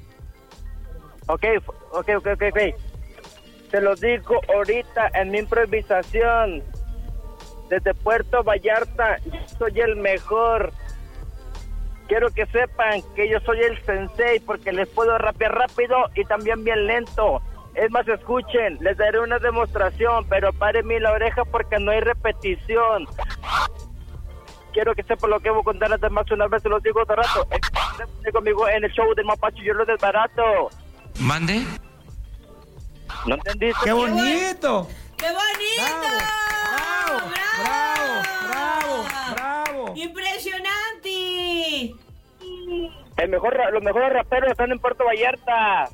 Ok, 1.27 1.45
ok, 1.91 2.09
ok, 2.17 2.27
ok, 2.35 2.43
ok. 2.53 2.61
Te 3.73 3.81
lo 3.81 3.97
digo 3.97 4.41
ahorita 4.55 5.11
en 5.15 5.33
mi 5.33 5.39
improvisación. 5.39 6.63
Desde 7.69 7.93
Puerto 7.93 8.45
Vallarta, 8.45 9.19
yo 9.27 9.41
soy 9.59 9.81
el 9.81 9.97
mejor. 9.97 10.73
Quiero 12.07 12.31
que 12.31 12.47
sepan 12.47 13.03
que 13.17 13.29
yo 13.29 13.41
soy 13.41 13.59
el 13.61 13.77
sensei 13.85 14.39
porque 14.39 14.71
les 14.73 14.89
puedo 14.89 15.19
rapear 15.19 15.53
rápido 15.53 15.97
y 16.15 16.25
también 16.27 16.63
bien 16.63 16.87
lento. 16.87 17.43
Es 17.75 17.91
más, 17.91 18.07
escuchen, 18.09 18.79
les 18.81 18.97
daré 18.97 19.21
una 19.21 19.39
demostración, 19.39 20.27
pero 20.29 20.53
párenme 20.53 20.99
la 21.01 21.13
oreja 21.13 21.45
porque 21.45 21.79
no 21.79 21.93
hay 21.93 22.01
repetición. 22.01 23.07
Quiero 24.73 24.95
que 24.95 25.03
sepan 25.03 25.31
lo 25.31 25.41
que 25.41 25.51
voy 25.51 25.61
a 25.61 25.65
contar 25.65 25.93
además 25.93 26.31
una 26.31 26.47
vez, 26.47 26.63
se 26.63 26.69
los 26.69 26.83
digo 26.83 27.05
de 27.05 27.17
rato. 27.17 27.47
Estén 27.51 28.33
conmigo 28.33 28.69
en 28.69 28.85
el 28.85 28.93
show 28.93 29.15
del 29.15 29.25
mapache, 29.25 29.63
yo 29.65 29.75
lo 29.75 29.85
desbarato. 29.85 30.71
¿Mande? 31.21 31.65
¿No 33.27 33.35
entendiste? 33.35 33.81
¡Qué 33.85 33.93
bonito! 33.93 34.89
¡Qué 35.17 35.27
bonito! 35.27 36.09
¡Bravo! 36.71 37.21
¡Bravo! 37.69 38.23
¡Bravo! 38.49 39.05
¡Bravo! 39.33 39.93
¡Impresionante! 39.97 41.95
El 43.17 43.29
mejor, 43.29 43.73
los 43.73 43.83
mejores 43.83 44.13
raperos 44.13 44.51
están 44.53 44.71
en 44.73 44.79
Puerto 44.79 45.05
Vallarta. 45.05 45.89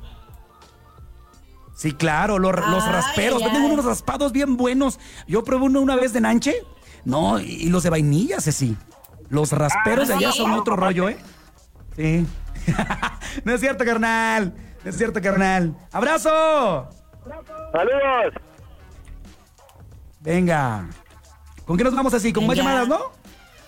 Sí, 1.77 1.93
claro, 1.93 2.39
los, 2.39 2.53
los 2.55 2.83
Ay, 2.83 2.91
rasperos. 2.91 3.39
ay, 3.41 3.45
Venden 3.45 3.65
ay. 3.67 3.71
unos 3.71 3.85
raspados 3.85 4.31
bien 4.31 4.57
buenos. 4.57 4.99
Yo 5.27 5.43
probé 5.43 5.65
uno 5.65 5.79
una 5.79 5.95
vez 5.95 6.11
de 6.11 6.21
Nanche. 6.21 6.55
No, 7.05 7.39
y, 7.39 7.43
y 7.45 7.69
los 7.69 7.83
de 7.83 7.91
vainilla, 7.91 8.41
sí. 8.41 8.75
Los 9.29 9.51
rasperos 9.51 10.07
de 10.07 10.15
allá 10.15 10.31
¿sí? 10.31 10.39
son 10.39 10.51
otro 10.53 10.75
rollo, 10.75 11.07
¿eh? 11.07 11.17
Sí. 11.95 12.25
no 13.45 13.53
es 13.53 13.59
cierto, 13.61 13.85
carnal. 13.85 14.55
No 14.83 14.89
es 14.89 14.97
cierto, 14.97 15.21
carnal. 15.21 15.75
¡Abrazo! 15.91 16.89
Saludos. 17.71 18.33
Venga. 20.21 20.87
¿Con 21.65 21.77
qué 21.77 21.83
nos 21.83 21.93
vamos 21.95 22.13
así? 22.13 22.33
¿Con 22.33 22.47
más 22.47 22.55
llamadas, 22.57 22.87
no? 22.87 22.99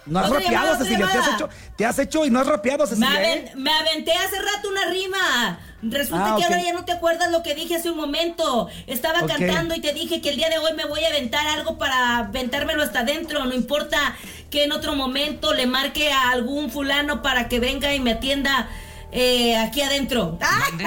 No 0.06 0.20
has 0.20 0.30
rapeado, 0.32 0.76
Cecilia. 0.78 1.08
Te 1.12 1.18
has, 1.20 1.28
hecho, 1.34 1.50
te 1.76 1.86
has 1.86 2.00
hecho 2.00 2.26
y 2.26 2.30
no 2.32 2.40
has 2.40 2.48
rapeado, 2.48 2.84
Me, 2.86 2.90
Cecilia. 2.90 3.10
aven- 3.12 3.48
¿eh? 3.48 3.54
me 3.56 3.72
aventé 3.72 4.12
hace 4.14 4.38
rato 4.40 4.70
una 4.70 4.86
rima. 4.90 5.60
Resulta 5.82 6.34
Ah, 6.34 6.36
que 6.38 6.44
ahora 6.44 6.62
ya 6.62 6.74
no 6.74 6.84
te 6.84 6.92
acuerdas 6.92 7.32
lo 7.32 7.42
que 7.42 7.56
dije 7.56 7.76
hace 7.76 7.90
un 7.90 7.98
momento. 7.98 8.68
Estaba 8.88 9.26
cantando 9.26 9.76
y 9.76 9.80
te 9.82 9.94
dije 9.94 10.20
que 10.22 10.30
el 10.30 10.36
día 10.36 10.50
de 10.50 10.58
hoy 10.58 10.74
me 10.76 10.86
voy 10.86 11.04
a 11.06 11.08
aventar 11.08 11.48
algo 11.48 11.78
para 11.78 12.18
aventármelo 12.18 12.84
hasta 12.84 13.00
adentro. 13.00 13.46
No 13.46 13.54
importa 13.54 14.16
que 14.50 14.66
en 14.66 14.72
otro 14.74 14.96
momento 14.96 15.54
le 15.54 15.68
marque 15.68 16.12
a 16.12 16.32
algún 16.32 16.70
fulano 16.70 17.22
para 17.22 17.48
que 17.48 17.60
venga 17.60 17.94
y 17.96 18.00
me 18.00 18.12
atienda 18.12 18.68
eh, 19.12 19.56
aquí 19.58 19.82
adentro. 19.82 20.38
¡Ah! 20.42 20.60
¿Mande? 20.70 20.86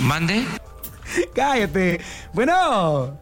¿Mande? 0.00 0.46
Cállate. 1.34 2.00
Bueno. 2.34 3.18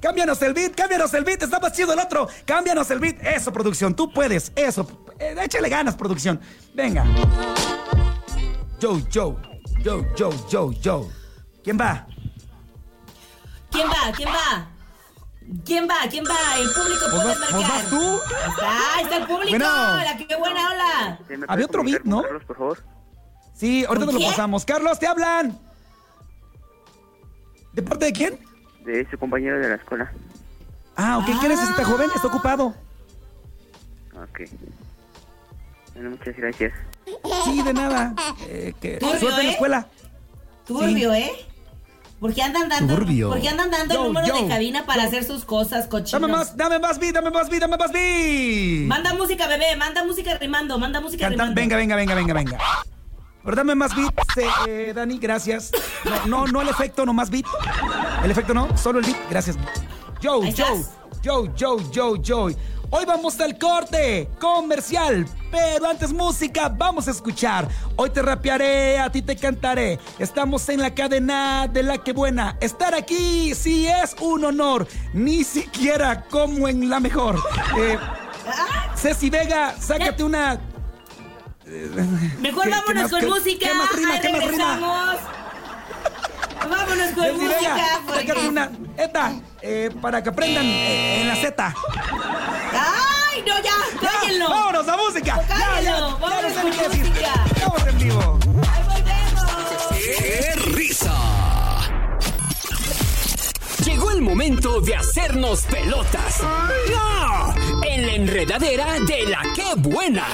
Cámbianos 0.00 0.42
el 0.42 0.52
beat, 0.52 0.74
cámbianos 0.74 1.14
el 1.14 1.22
beat, 1.22 1.44
está 1.44 1.60
más 1.60 1.72
chido 1.72 1.92
el 1.92 2.00
otro. 2.00 2.28
Cámbianos 2.44 2.90
el 2.90 2.98
beat. 2.98 3.22
Eso, 3.24 3.52
producción, 3.52 3.94
tú 3.94 4.12
puedes. 4.12 4.50
Eso. 4.56 5.04
Eh, 5.20 5.36
échale 5.40 5.68
ganas, 5.68 5.94
producción. 5.94 6.40
Venga. 6.74 7.04
Joe, 8.82 9.00
Joe. 9.14 9.36
Joe, 9.84 10.04
Joe, 10.18 10.34
Joe, 10.50 10.74
Joe. 10.82 11.06
¿Quién 11.62 11.78
va? 11.78 12.04
¿Quién 13.70 13.86
va? 13.86 14.12
¿Quién 14.12 14.28
va? 14.28 14.68
¿Quién 15.64 15.88
va? 15.88 15.94
¿Quién 16.10 16.24
va? 16.24 16.58
El 16.58 16.68
público 16.68 17.06
puede 17.12 17.26
vas, 17.26 17.38
marcar. 17.38 17.60
vas 17.60 17.88
tú. 17.88 18.20
Está, 18.50 19.00
está 19.02 19.16
el 19.18 19.26
público. 19.28 19.50
Bueno. 19.50 19.66
Hola, 19.66 20.16
qué 20.16 20.36
buena 20.36 20.60
hola. 20.68 21.18
Había 21.46 21.66
otro 21.66 21.84
beat, 21.84 22.02
¿no? 22.02 22.22
Carlos, 22.22 22.42
por 22.44 22.56
favor. 22.56 22.82
Sí, 23.54 23.84
ahorita 23.84 24.06
¿Con 24.06 24.16
te 24.16 24.20
lo 24.20 24.28
pasamos. 24.28 24.64
Carlos, 24.64 24.98
te 24.98 25.06
hablan. 25.06 25.56
¿De 27.74 27.82
parte 27.82 28.06
de 28.06 28.12
quién? 28.12 28.40
De 28.84 29.08
su 29.08 29.16
compañero 29.16 29.60
de 29.60 29.68
la 29.68 29.74
escuela. 29.76 30.12
Ah, 30.96 31.18
ok. 31.18 31.40
¿Qué 31.40 31.48
necesita, 31.48 31.84
joven? 31.84 32.10
Está 32.12 32.26
ocupado. 32.26 32.74
Ok. 34.16 34.40
Bueno, 35.94 36.10
muchas 36.10 36.36
gracias. 36.36 36.72
Sí, 37.44 37.62
de 37.62 37.72
nada. 37.74 38.14
Eh, 38.48 38.74
que 38.80 38.98
Turbio, 38.98 39.18
suerte 39.20 39.40
en 39.40 39.46
la 39.46 39.50
¿eh? 39.50 39.54
escuela. 39.54 39.86
Turbio, 40.66 41.12
¿eh? 41.12 41.30
¿Por 42.20 42.32
qué 42.34 42.42
andan 42.42 42.68
dando, 42.68 42.94
Turbio. 42.94 43.30
¿por 43.30 43.40
qué 43.40 43.48
andan 43.48 43.70
dando 43.70 43.94
Yo, 43.94 44.00
el 44.02 44.06
número 44.12 44.26
yo, 44.28 44.42
de 44.42 44.48
cabina 44.48 44.86
para 44.86 45.02
yo. 45.02 45.08
hacer 45.08 45.24
sus 45.24 45.44
cosas, 45.44 45.88
cochinos? 45.88 46.20
Dame 46.22 46.32
más, 46.32 46.56
dame 46.56 46.78
más 46.78 46.98
beat, 47.00 47.14
dame 47.14 47.30
más 47.30 47.48
beat, 47.50 47.60
dame 47.62 47.76
más 47.76 47.90
beat. 47.92 48.86
Manda 48.86 49.12
música, 49.14 49.48
bebé, 49.48 49.74
manda 49.76 50.04
música 50.04 50.38
rimando, 50.38 50.78
manda 50.78 51.00
música 51.00 51.26
Cantan- 51.26 51.32
rimando. 51.54 51.54
venga, 51.60 51.76
venga, 51.76 51.96
venga, 51.96 52.14
venga, 52.14 52.34
venga. 52.34 52.58
Pero 53.44 53.56
dame 53.56 53.74
más 53.74 53.94
beat, 53.96 54.14
eh, 54.36 54.48
eh, 54.68 54.92
Dani, 54.94 55.18
gracias. 55.18 55.72
No, 56.04 56.26
no, 56.26 56.46
no 56.46 56.62
el 56.62 56.68
efecto, 56.68 57.04
no 57.04 57.12
más 57.12 57.28
beat. 57.28 57.44
El 58.22 58.30
efecto 58.30 58.54
no, 58.54 58.76
solo 58.78 59.00
el 59.00 59.04
beat, 59.06 59.18
gracias. 59.28 59.56
Joe, 60.22 60.52
Joe. 60.56 60.80
Joe, 61.24 61.50
Joe, 61.58 61.82
Joe, 61.92 62.20
Joe. 62.24 62.56
Hoy 62.94 63.06
vamos 63.06 63.40
al 63.40 63.56
corte 63.58 64.28
comercial, 64.38 65.26
pero 65.50 65.88
antes 65.88 66.12
música, 66.12 66.68
vamos 66.68 67.08
a 67.08 67.12
escuchar. 67.12 67.66
Hoy 67.96 68.10
te 68.10 68.20
rapearé, 68.20 68.98
a 68.98 69.10
ti 69.10 69.22
te 69.22 69.34
cantaré. 69.34 69.98
Estamos 70.18 70.68
en 70.68 70.80
la 70.82 70.94
cadena 70.94 71.68
de 71.68 71.82
la 71.84 71.96
que 71.96 72.12
buena. 72.12 72.58
Estar 72.60 72.94
aquí 72.94 73.54
sí 73.54 73.86
es 73.88 74.14
un 74.20 74.44
honor, 74.44 74.86
ni 75.14 75.42
siquiera 75.42 76.24
como 76.24 76.68
en 76.68 76.90
la 76.90 77.00
mejor. 77.00 77.42
Eh, 77.78 77.98
Ceci 78.94 79.30
Vega, 79.30 79.74
sácate 79.80 80.22
una 80.22 80.60
Mejor 82.40 82.64
¿Qué- 82.64 82.70
qué 82.70 82.76
vámonos 82.76 83.02
más- 83.04 83.10
con 83.10 83.20
qué- 83.20 83.26
música. 83.26 83.68
qué 83.68 83.74
más 83.74 83.92
rima, 83.96 84.14
Ahí 84.14 84.20
qué 84.20 84.28
más 84.32 84.40
rima? 84.44 84.50
regresamos. 84.50 85.16
Vámonos 86.68 87.10
con 87.14 87.24
Ceci 87.24 87.38
música. 87.40 87.74
Vega, 87.74 88.00
porque- 88.06 88.26
sácate 88.28 88.48
una 88.48 88.70
esta 88.98 89.32
eh, 89.62 89.90
para 90.02 90.22
que 90.22 90.28
aprendan 90.28 90.64
eh, 90.66 91.22
en 91.22 91.28
la 91.28 91.36
Z. 91.36 91.74
¡Ay, 93.32 93.42
no, 93.46 93.62
ya! 93.62 93.72
¡Cállenlo! 94.00 94.48
¡Vámonos 94.48 94.88
a 94.88 94.96
música! 94.96 95.36
Ya, 95.48 95.48
ya, 95.48 95.64
Cállenlo, 95.64 96.10
ya 96.10 96.16
vámonos 96.16 96.42
no 96.54 96.62
sé 96.62 96.70
qué 96.78 96.88
decir. 96.88 97.06
música. 97.08 97.44
Estamos 97.54 97.86
en 97.86 97.98
vivo. 97.98 98.38
¡Ahí 98.70 98.82
volvemos! 98.84 99.44
¡Qué 100.18 100.52
risa! 100.72 101.14
Llegó 103.84 104.10
el 104.10 104.22
momento 104.22 104.80
de 104.80 104.96
hacernos 104.96 105.62
pelotas. 105.62 106.40
¡No! 106.42 107.54
En 107.84 108.06
la 108.06 108.12
enredadera 108.12 109.00
de 109.00 109.26
la 109.26 109.42
que 109.54 109.74
buena. 109.76 110.26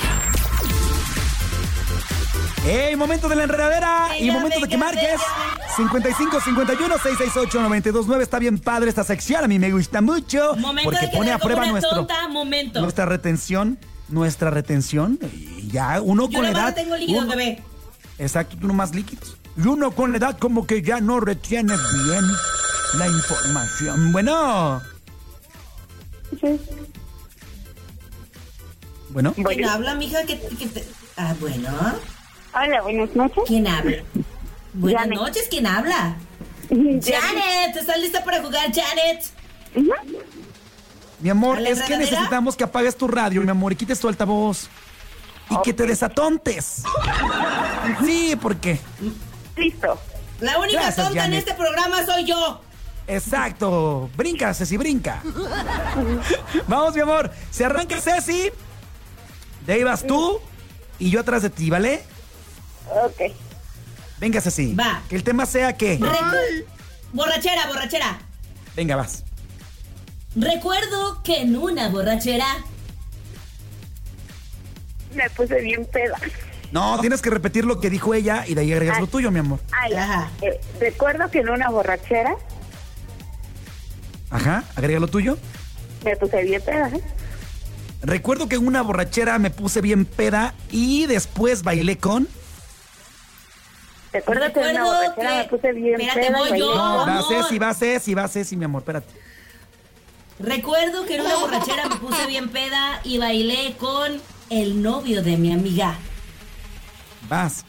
¡Ey, 2.67 2.97
momento 2.97 3.29
de 3.29 3.37
la 3.37 3.45
enredadera! 3.45 4.09
Venga, 4.11 4.19
y 4.19 4.31
momento 4.31 4.61
de 4.61 4.69
que 4.69 4.77
marques. 4.77 5.03
venga. 5.03 5.58
55 5.79 6.41
51 6.41 6.95
668 6.99 7.61
929 7.61 8.23
está 8.25 8.39
bien 8.41 8.59
padre 8.59 8.89
esta 8.89 9.05
sección, 9.05 9.45
a 9.45 9.49
mí 9.49 9.61
me 9.61 9.71
gusta 9.71 10.01
mucho 10.01 10.57
Momento 10.57 10.91
porque 10.91 11.07
de 11.07 11.13
pone 11.17 11.31
a 11.31 11.39
prueba 11.39 11.67
nuestro 11.67 11.99
tonta, 11.99 12.27
momento. 12.27 12.81
nuestra 12.81 13.07
retención, 13.07 13.79
nuestra 14.09 14.51
retención 14.51 15.21
y 15.33 15.69
ya 15.69 16.01
uno 16.03 16.29
Yo 16.29 16.39
con 16.41 16.43
más 16.43 16.51
edad 16.53 16.75
tengo 16.75 16.97
líquidos, 16.97 17.23
uno- 17.25 17.31
bebé. 17.37 17.63
Exacto, 18.19 18.57
tú 18.61 18.67
nomás 18.67 18.93
líquidos. 18.93 19.37
Y 19.57 19.61
uno 19.69 19.93
con 19.93 20.11
la 20.11 20.19
edad 20.19 20.37
como 20.39 20.67
que 20.67 20.83
ya 20.83 21.01
no 21.01 21.21
retiene 21.21 21.75
bien 22.05 22.25
la 22.95 23.07
información. 23.07 24.11
Bueno. 24.11 24.83
Bueno, 29.11 29.33
¿Quién 29.33 29.65
habla, 29.65 29.95
mija? 29.95 30.25
¿Qué, 30.25 30.41
qué 30.59 30.67
te- 30.67 30.89
Ah, 31.17 31.35
bueno. 31.41 31.69
Hola, 32.55 32.83
buenas 32.83 33.15
noches. 33.15 33.45
¿Quién 33.47 33.67
habla? 33.69 33.97
Buenas 34.79 35.03
Janet. 35.03 35.19
noches, 35.19 35.47
¿quién 35.51 35.67
habla? 35.67 36.17
Janet. 36.69 37.05
Janet, 37.05 37.77
¿estás 37.77 37.99
lista 37.99 38.25
para 38.25 38.41
jugar, 38.43 38.71
Janet? 38.73 39.25
mi 41.21 41.31
amor, 41.31 41.59
¿A 41.59 41.61
la 41.61 41.71
es 41.71 41.83
que 41.83 41.97
necesitamos 41.97 42.57
que 42.57 42.65
apagues 42.65 42.97
tu 42.97 43.09
radio, 43.09 43.43
mi 43.43 43.51
amor, 43.51 43.73
y 43.73 43.77
quites 43.77 43.99
tu 43.99 44.09
altavoz. 44.09 44.69
Y 45.51 45.57
que 45.63 45.73
te 45.73 45.87
desatontes. 45.87 46.83
Sí, 48.05 48.37
porque. 48.41 48.79
Listo. 49.57 49.99
La 50.41 50.59
única 50.59 50.83
Gracias, 50.83 51.07
tonta 51.07 51.25
en 51.25 51.33
este 51.35 51.55
programa 51.55 52.05
soy 52.05 52.27
yo. 52.27 52.61
Exacto. 53.07 54.11
Brinca, 54.15 54.53
Ceci, 54.53 54.77
brinca. 54.77 55.23
Vamos, 56.69 56.95
mi 56.95 57.01
amor. 57.01 57.31
Se 57.51 57.65
arranca 57.65 57.99
Ceci. 57.99 58.51
De 59.65 59.73
ahí 59.73 59.83
vas 59.83 60.07
tú 60.07 60.39
y 60.99 61.09
yo 61.11 61.21
atrás 61.21 61.43
de 61.43 61.51
ti, 61.51 61.71
¿vale? 61.71 62.03
Ok. 62.91 63.33
Venga, 64.21 64.41
Ceci. 64.41 64.75
Va. 64.75 65.03
Que 65.09 65.17
el 65.17 65.23
tema 65.25 65.47
sea 65.47 65.77
que. 65.77 65.99
Recu- 66.01 66.65
borrachera, 67.13 67.67
borrachera. 67.69 68.19
Venga, 68.77 68.97
vas. 68.97 69.25
Recuerdo 70.37 71.23
que 71.23 71.43
en 71.43 71.57
una 71.57 71.89
borrachera. 71.89 72.47
Me 75.15 75.29
puse 75.31 75.61
bien 75.63 75.87
peda. 75.87 76.17
No, 76.71 77.01
tienes 77.01 77.23
que 77.23 77.31
repetir 77.31 77.65
lo 77.65 77.81
que 77.81 77.89
dijo 77.89 78.13
ella 78.13 78.45
y 78.47 78.55
de 78.55 78.61
ahí 78.61 78.73
agregas 78.73 79.01
lo 79.01 79.07
tuyo, 79.07 79.31
mi 79.31 79.39
amor. 79.39 79.59
Ay, 79.73 79.95
Ajá. 79.95 80.31
eh, 80.43 80.61
recuerdo 80.79 81.31
que 81.31 81.39
en 81.39 81.49
una 81.49 81.71
borrachera 81.71 82.37
Ajá, 84.31 84.65
agrega 84.77 85.01
lo 85.01 85.09
tuyo. 85.09 85.39
me 86.05 86.15
puse 86.17 86.43
bien 86.43 86.61
peda. 86.61 86.89
¿eh? 86.91 87.01
Recuerdo 88.03 88.49
que 88.51 88.57
en 88.57 88.67
una 88.67 88.83
borrachera 88.83 89.39
me 89.39 89.51
puse 89.51 89.81
bien 89.81 90.05
peda 90.05 90.55
y 90.71 91.07
después 91.07 91.63
bailé 91.63 91.97
con. 91.97 92.29
Recuerdo 94.19 94.53
que 94.53 94.61
en 94.61 94.71
una 94.77 94.85
borrachera 94.85 95.31
que- 95.31 95.37
me 95.39 95.45
puse 95.45 95.73
bien 95.73 96.01
Espérate, 96.01 96.27
peda. 96.29 96.39
voy 96.39 96.49
y 96.49 96.51
bailé 96.51 96.65
yo. 96.67 96.75
Va 96.77 97.03
amor. 97.03 97.25
Ceci, 97.29 97.59
va 97.59 97.75
Ceci, 97.75 98.15
va 98.15 98.29
Ceci, 98.29 98.57
mi 98.57 98.65
amor, 98.65 98.83
espérate. 98.83 99.07
Recuerdo 100.41 101.05
que 101.07 101.17
en 101.17 101.23
una 101.23 101.37
borrachera 101.37 101.89
me 101.89 101.97
puse 101.97 102.27
bien 102.27 102.49
peda 102.51 103.01
y 103.05 103.19
bailé 103.19 103.75
con 103.79 104.21
el 104.51 104.83
novio 104.83 105.23
de 105.23 105.37
mi 105.37 105.53
amiga. 105.53 105.95
Vas. 107.29 107.65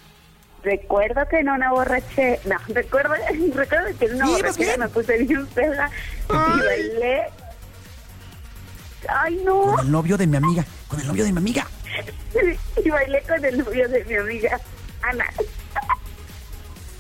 Recuerdo 0.63 1.21
que 1.29 1.39
en 1.39 1.49
una 1.49 1.71
borrachera... 1.71 2.39
No, 2.45 2.57
recuerdo, 2.67 3.13
recuerdo 3.55 3.97
que 3.97 4.05
en 4.05 4.15
una 4.15 4.25
Sí, 4.25 4.31
vas 4.33 4.41
borrachera 4.41 4.67
bien. 4.67 4.79
me 4.81 4.89
puse 4.89 5.17
bien 5.17 5.47
peda 5.47 5.89
y 6.29 6.33
bailé... 6.65 7.23
Ay, 9.07 9.41
no. 9.45 9.61
Con 9.61 9.79
el 9.85 9.91
novio 9.91 10.17
de 10.17 10.27
mi 10.27 10.37
amiga. 10.37 10.65
Con 10.87 10.99
el 10.99 11.07
novio 11.07 11.23
de 11.23 11.31
mi 11.31 11.37
amiga. 11.39 11.67
Y 12.85 12.89
bailé 12.89 13.21
con 13.23 13.43
el 13.43 13.57
novio 13.57 13.89
de 13.89 14.05
mi 14.05 14.13
amiga, 14.15 14.59
Ana. 15.01 15.25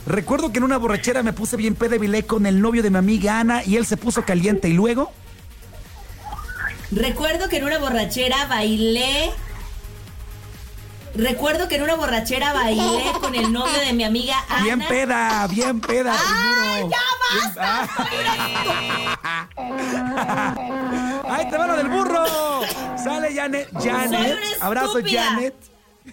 Recuerdo 0.05 0.51
que 0.51 0.57
en 0.57 0.63
una 0.63 0.77
borrachera 0.77 1.23
me 1.23 1.33
puse 1.33 1.57
bien 1.57 1.75
bailé 1.75 2.23
con 2.23 2.45
el 2.45 2.61
novio 2.61 2.81
de 2.81 2.89
mi 2.89 2.97
amiga 2.97 3.39
Ana 3.39 3.63
y 3.63 3.75
él 3.75 3.85
se 3.85 3.97
puso 3.97 4.23
caliente 4.23 4.69
y 4.69 4.73
luego. 4.73 5.11
Recuerdo 6.91 7.49
que 7.49 7.57
en 7.57 7.65
una 7.65 7.77
borrachera 7.77 8.47
bailé. 8.47 9.31
Recuerdo 11.15 11.67
que 11.67 11.75
en 11.75 11.83
una 11.83 11.95
borrachera 11.95 12.53
bailé 12.53 13.03
con 13.19 13.35
el 13.35 13.51
novio 13.51 13.79
de 13.85 13.93
mi 13.93 14.03
amiga 14.03 14.35
Ana. 14.49 14.63
Bien 14.63 14.79
peda, 14.87 15.47
bien 15.47 15.81
peda 15.81 16.15
primero. 16.15 16.89
¡Ya 16.89 16.97
basta! 17.55 17.89
¡Ay, 21.29 21.45
te 21.49 21.57
va 21.57 21.67
lo 21.67 21.75
del 21.75 21.89
burro! 21.89 22.25
Sale 23.03 23.33
Janet. 23.33 23.69
Janet. 23.73 24.09
Soy 24.09 24.31
una 24.31 24.65
Abrazo. 24.65 24.99
Janet. 25.05 25.55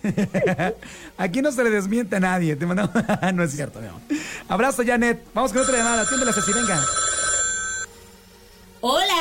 Aquí 1.19 1.43
no 1.43 1.51
se 1.53 1.65
le 1.65 1.71
desmiente 1.71 2.17
a 2.17 2.21
nadie. 2.21 2.57
Te 2.57 2.67
mandamos- 2.67 2.93
no 3.35 3.43
es 3.43 3.53
cierto, 3.53 3.81
mi 3.81 3.89
amor. 3.89 4.01
Abrazo, 4.49 4.83
Janet. 4.87 5.23
Vamos 5.35 5.53
con 5.53 5.63
otra 5.63 5.77
llamada. 5.79 6.03
Atiéndela, 6.03 6.33
Ceci, 6.33 6.53
venga. 6.53 6.81
Hola. 8.81 9.15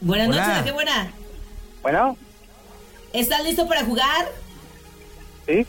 Buenas 0.00 0.28
Hola. 0.28 0.46
noches, 0.48 0.62
qué 0.64 0.72
buena. 0.72 1.10
Bueno, 1.82 2.16
¿Estás 3.12 3.44
listo 3.44 3.66
para 3.66 3.84
jugar? 3.84 4.26
sí. 5.46 5.66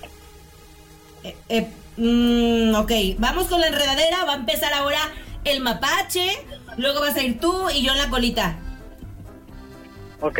Eh, 1.23 1.35
eh, 1.49 1.67
mm, 1.97 2.75
ok, 2.75 2.91
vamos 3.19 3.47
con 3.47 3.59
la 3.61 3.67
enredadera. 3.67 4.25
Va 4.25 4.33
a 4.33 4.37
empezar 4.37 4.73
ahora 4.73 4.99
el 5.43 5.61
mapache. 5.61 6.29
Luego 6.77 6.99
vas 7.01 7.15
a 7.15 7.23
ir 7.23 7.39
tú 7.39 7.69
y 7.73 7.83
yo 7.85 7.91
en 7.93 7.97
la 7.97 8.09
colita. 8.09 8.55
Ok. 10.21 10.39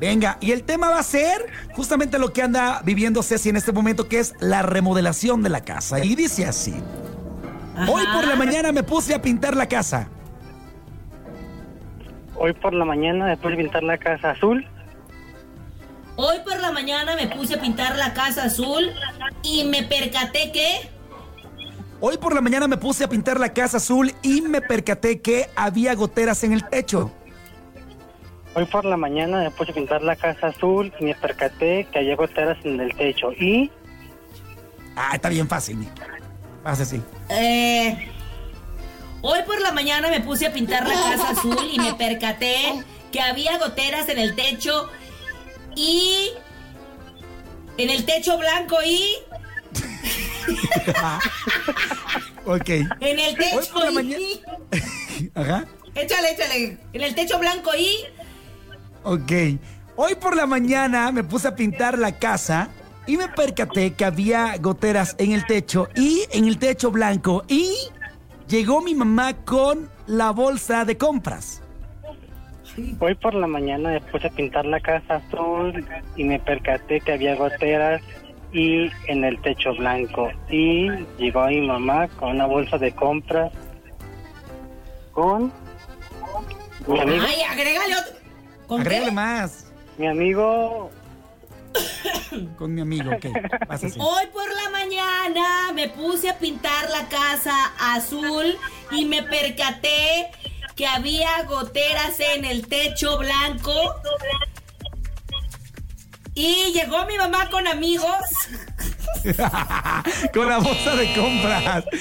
Venga, 0.00 0.38
y 0.40 0.52
el 0.52 0.62
tema 0.62 0.88
va 0.88 0.98
a 0.98 1.02
ser 1.02 1.46
justamente 1.74 2.18
lo 2.18 2.32
que 2.32 2.42
anda 2.42 2.80
viviendo 2.84 3.22
Ceci 3.22 3.50
en 3.50 3.56
este 3.56 3.70
momento, 3.70 4.08
que 4.08 4.18
es 4.18 4.34
la 4.40 4.62
remodelación 4.62 5.42
de 5.42 5.50
la 5.50 5.60
casa. 5.60 6.02
Y 6.02 6.14
dice 6.14 6.46
así. 6.46 6.74
Hoy 7.86 8.04
por 8.12 8.26
la 8.26 8.34
mañana 8.34 8.72
me 8.72 8.82
puse 8.82 9.14
a 9.14 9.20
pintar 9.20 9.56
la 9.56 9.66
casa. 9.66 10.08
Hoy 12.34 12.54
por 12.54 12.72
la 12.72 12.86
mañana, 12.86 13.26
después 13.26 13.56
de 13.56 13.62
pintar 13.62 13.82
la 13.82 13.98
casa 13.98 14.30
azul, 14.30 14.66
Hoy 16.22 16.36
por 16.44 16.60
la 16.60 16.70
mañana 16.70 17.16
me 17.16 17.28
puse 17.28 17.54
a 17.54 17.60
pintar 17.62 17.96
la 17.96 18.12
casa 18.12 18.44
azul 18.44 18.90
y 19.42 19.64
me 19.64 19.84
percaté 19.84 20.52
que. 20.52 20.90
Hoy 21.98 22.18
por 22.18 22.34
la 22.34 22.42
mañana 22.42 22.68
me 22.68 22.76
puse 22.76 23.04
a 23.04 23.08
pintar 23.08 23.40
la 23.40 23.54
casa 23.54 23.78
azul 23.78 24.12
y 24.20 24.42
me 24.42 24.60
percaté 24.60 25.22
que 25.22 25.48
había 25.56 25.94
goteras 25.94 26.44
en 26.44 26.52
el 26.52 26.68
techo. 26.68 27.10
Hoy 28.54 28.64
por 28.66 28.84
la 28.84 28.96
mañana, 28.96 29.40
después 29.40 29.66
de 29.68 29.74
pintar 29.74 30.02
la 30.02 30.16
casa 30.16 30.48
azul, 30.48 30.92
me 31.00 31.14
percaté 31.14 31.86
que 31.92 31.98
había 32.00 32.16
goteras 32.16 32.58
en 32.64 32.80
el 32.80 32.94
techo 32.96 33.32
y 33.32 33.70
Ah, 34.96 35.12
está 35.14 35.28
bien 35.28 35.48
fácil. 35.48 35.76
mi. 35.76 35.88
Vas 36.64 36.80
así. 36.80 37.00
Eh, 37.30 38.10
hoy 39.22 39.38
por 39.46 39.60
la 39.60 39.72
mañana 39.72 40.08
me 40.08 40.20
puse 40.20 40.46
a 40.46 40.52
pintar 40.52 40.86
la 40.86 40.94
casa 40.94 41.30
azul 41.30 41.56
y 41.72 41.78
me 41.78 41.94
percaté 41.94 42.82
que 43.12 43.20
había 43.20 43.56
goteras 43.58 44.08
en 44.08 44.18
el 44.18 44.34
techo 44.34 44.90
y. 45.76 46.32
En 47.78 47.88
el 47.88 48.04
techo 48.04 48.36
blanco 48.36 48.76
y. 48.84 49.14
Ok. 52.46 52.68
En 52.68 53.18
el 53.18 53.28
Hoy 53.28 53.34
techo 53.36 53.72
por 53.72 53.84
la 53.84 53.90
y. 53.90 53.94
mañana. 53.94 54.24
Ajá. 55.34 55.64
Échale, 55.94 56.32
échale. 56.32 56.78
En 56.92 57.00
el 57.02 57.14
techo 57.14 57.38
blanco 57.38 57.70
y. 57.76 57.96
Ok. 59.02 59.32
Hoy 59.96 60.14
por 60.14 60.36
la 60.36 60.46
mañana 60.46 61.12
me 61.12 61.24
puse 61.24 61.48
a 61.48 61.54
pintar 61.54 61.98
la 61.98 62.18
casa 62.18 62.70
y 63.06 63.16
me 63.16 63.28
percaté 63.28 63.92
que 63.92 64.04
había 64.04 64.56
goteras 64.58 65.16
en 65.18 65.32
el 65.32 65.44
techo 65.46 65.88
y 65.94 66.24
en 66.32 66.46
el 66.46 66.58
techo 66.58 66.90
blanco 66.90 67.44
y 67.48 67.74
llegó 68.48 68.80
mi 68.80 68.94
mamá 68.94 69.34
con 69.44 69.90
la 70.06 70.30
bolsa 70.30 70.84
de 70.84 70.96
compras. 70.96 71.62
hoy 72.98 73.14
por 73.14 73.34
la 73.34 73.46
mañana, 73.46 73.90
después 73.90 74.22
de 74.22 74.30
pintar 74.30 74.64
la 74.64 74.80
casa 74.80 75.16
azul 75.16 75.84
y 76.16 76.24
me 76.24 76.38
percaté 76.38 77.00
que 77.00 77.12
había 77.12 77.34
goteras 77.34 78.02
y 78.52 78.90
en 79.06 79.24
el 79.24 79.40
techo 79.40 79.74
blanco 79.74 80.30
y 80.48 80.88
llegó 81.18 81.46
mi 81.46 81.66
mamá 81.66 82.08
con 82.08 82.30
una 82.30 82.46
bolsa 82.46 82.78
de 82.78 82.92
compras 82.92 83.52
con 85.12 85.52
mi 86.86 86.98
amigo, 86.98 87.24
Ay, 87.26 87.42
agrégale 87.42 87.94
otro. 87.94 88.19
¿Con 88.70 88.82
Agrégale 88.82 89.06
qué? 89.06 89.12
más. 89.12 89.64
mi 89.98 90.06
amigo 90.06 90.92
Con 92.56 92.72
mi 92.72 92.82
amigo, 92.82 93.10
ok. 93.10 93.26
Vas 93.66 93.82
así. 93.82 93.98
Hoy 93.98 94.26
por 94.32 94.48
la 94.54 94.70
mañana 94.70 95.72
me 95.74 95.88
puse 95.88 96.30
a 96.30 96.38
pintar 96.38 96.88
la 96.88 97.08
casa 97.08 97.52
azul 97.80 98.56
y 98.92 99.06
me 99.06 99.24
percaté 99.24 100.30
que 100.76 100.86
había 100.86 101.42
goteras 101.48 102.20
en 102.20 102.44
el 102.44 102.68
techo 102.68 103.18
blanco. 103.18 103.72
Y 106.34 106.72
llegó 106.72 107.04
mi 107.06 107.18
mamá 107.18 107.50
con 107.50 107.66
amigos. 107.66 108.20
Con 110.34 110.48
la 110.48 110.58
bolsa 110.58 110.94
de 110.96 111.12
compras. 111.14 111.84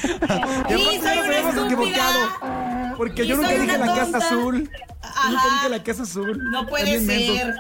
Y 0.70 0.74
Sí, 0.74 0.98
aparte 0.98 1.00
soy 1.00 1.00
nos 1.00 1.04
una 1.04 1.20
habíamos 1.20 1.56
estúpida. 1.56 1.66
equivocado. 1.66 2.96
Porque 2.98 3.24
Y 3.24 3.28
yo 3.28 3.36
nunca 3.38 3.50
dije 3.52 3.78
la 3.78 3.96
casa 3.96 4.18
azul. 4.18 4.56
Yo 4.64 5.30
nunca 5.30 5.42
Ajá. 5.42 5.56
dije 5.56 5.70
la 5.70 5.84
casa 5.84 6.04
azul. 6.04 6.52
No 6.52 6.68
puede 6.68 7.06
ser. 7.06 7.56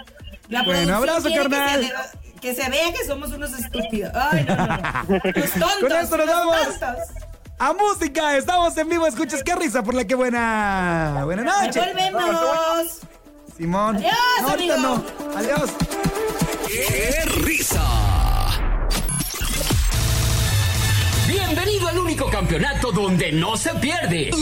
La 0.49 0.63
Bueno, 0.63 0.95
abrazo, 0.97 1.27
que 1.29 1.35
carnal. 1.35 1.93
que 2.41 2.55
se 2.55 2.69
vea 2.69 2.91
que 2.91 3.05
somos 3.05 3.31
unos 3.31 3.51
estúpidos. 3.53 4.11
Ay, 4.15 4.45
no, 4.47 4.55
no, 4.55 4.65
no. 4.67 4.77
Los 5.35 5.51
tontos. 5.51 5.73
Con 5.79 5.91
esto 5.91 6.17
nos 6.17 6.27
vamos. 6.27 6.57
tontos. 6.79 6.99
A 7.61 7.73
música, 7.73 8.37
estamos 8.37 8.75
en 8.77 8.87
vivo, 8.89 9.05
escuchas 9.05 9.43
qué 9.43 9.53
risa 9.55 9.83
por 9.83 9.93
la 9.93 10.05
que 10.05 10.15
buena. 10.15 11.21
Buena 11.25 11.41
Ahí 11.59 11.67
noche. 11.67 11.79
volvemos. 11.81 12.99
Simón. 13.57 13.97
Adiós, 13.97 14.13
no, 14.41 14.49
ahorita 14.49 14.73
amigo. 14.75 15.03
no. 15.33 15.37
Adiós. 15.37 15.69
¡Qué 16.67 17.21
risa! 17.43 17.81
Bienvenido 21.49 21.87
al 21.87 21.97
único 21.97 22.29
campeonato 22.29 22.91
donde 22.91 23.31
no 23.31 23.57
se 23.57 23.71
pierde. 23.75 24.29
El 24.29 24.35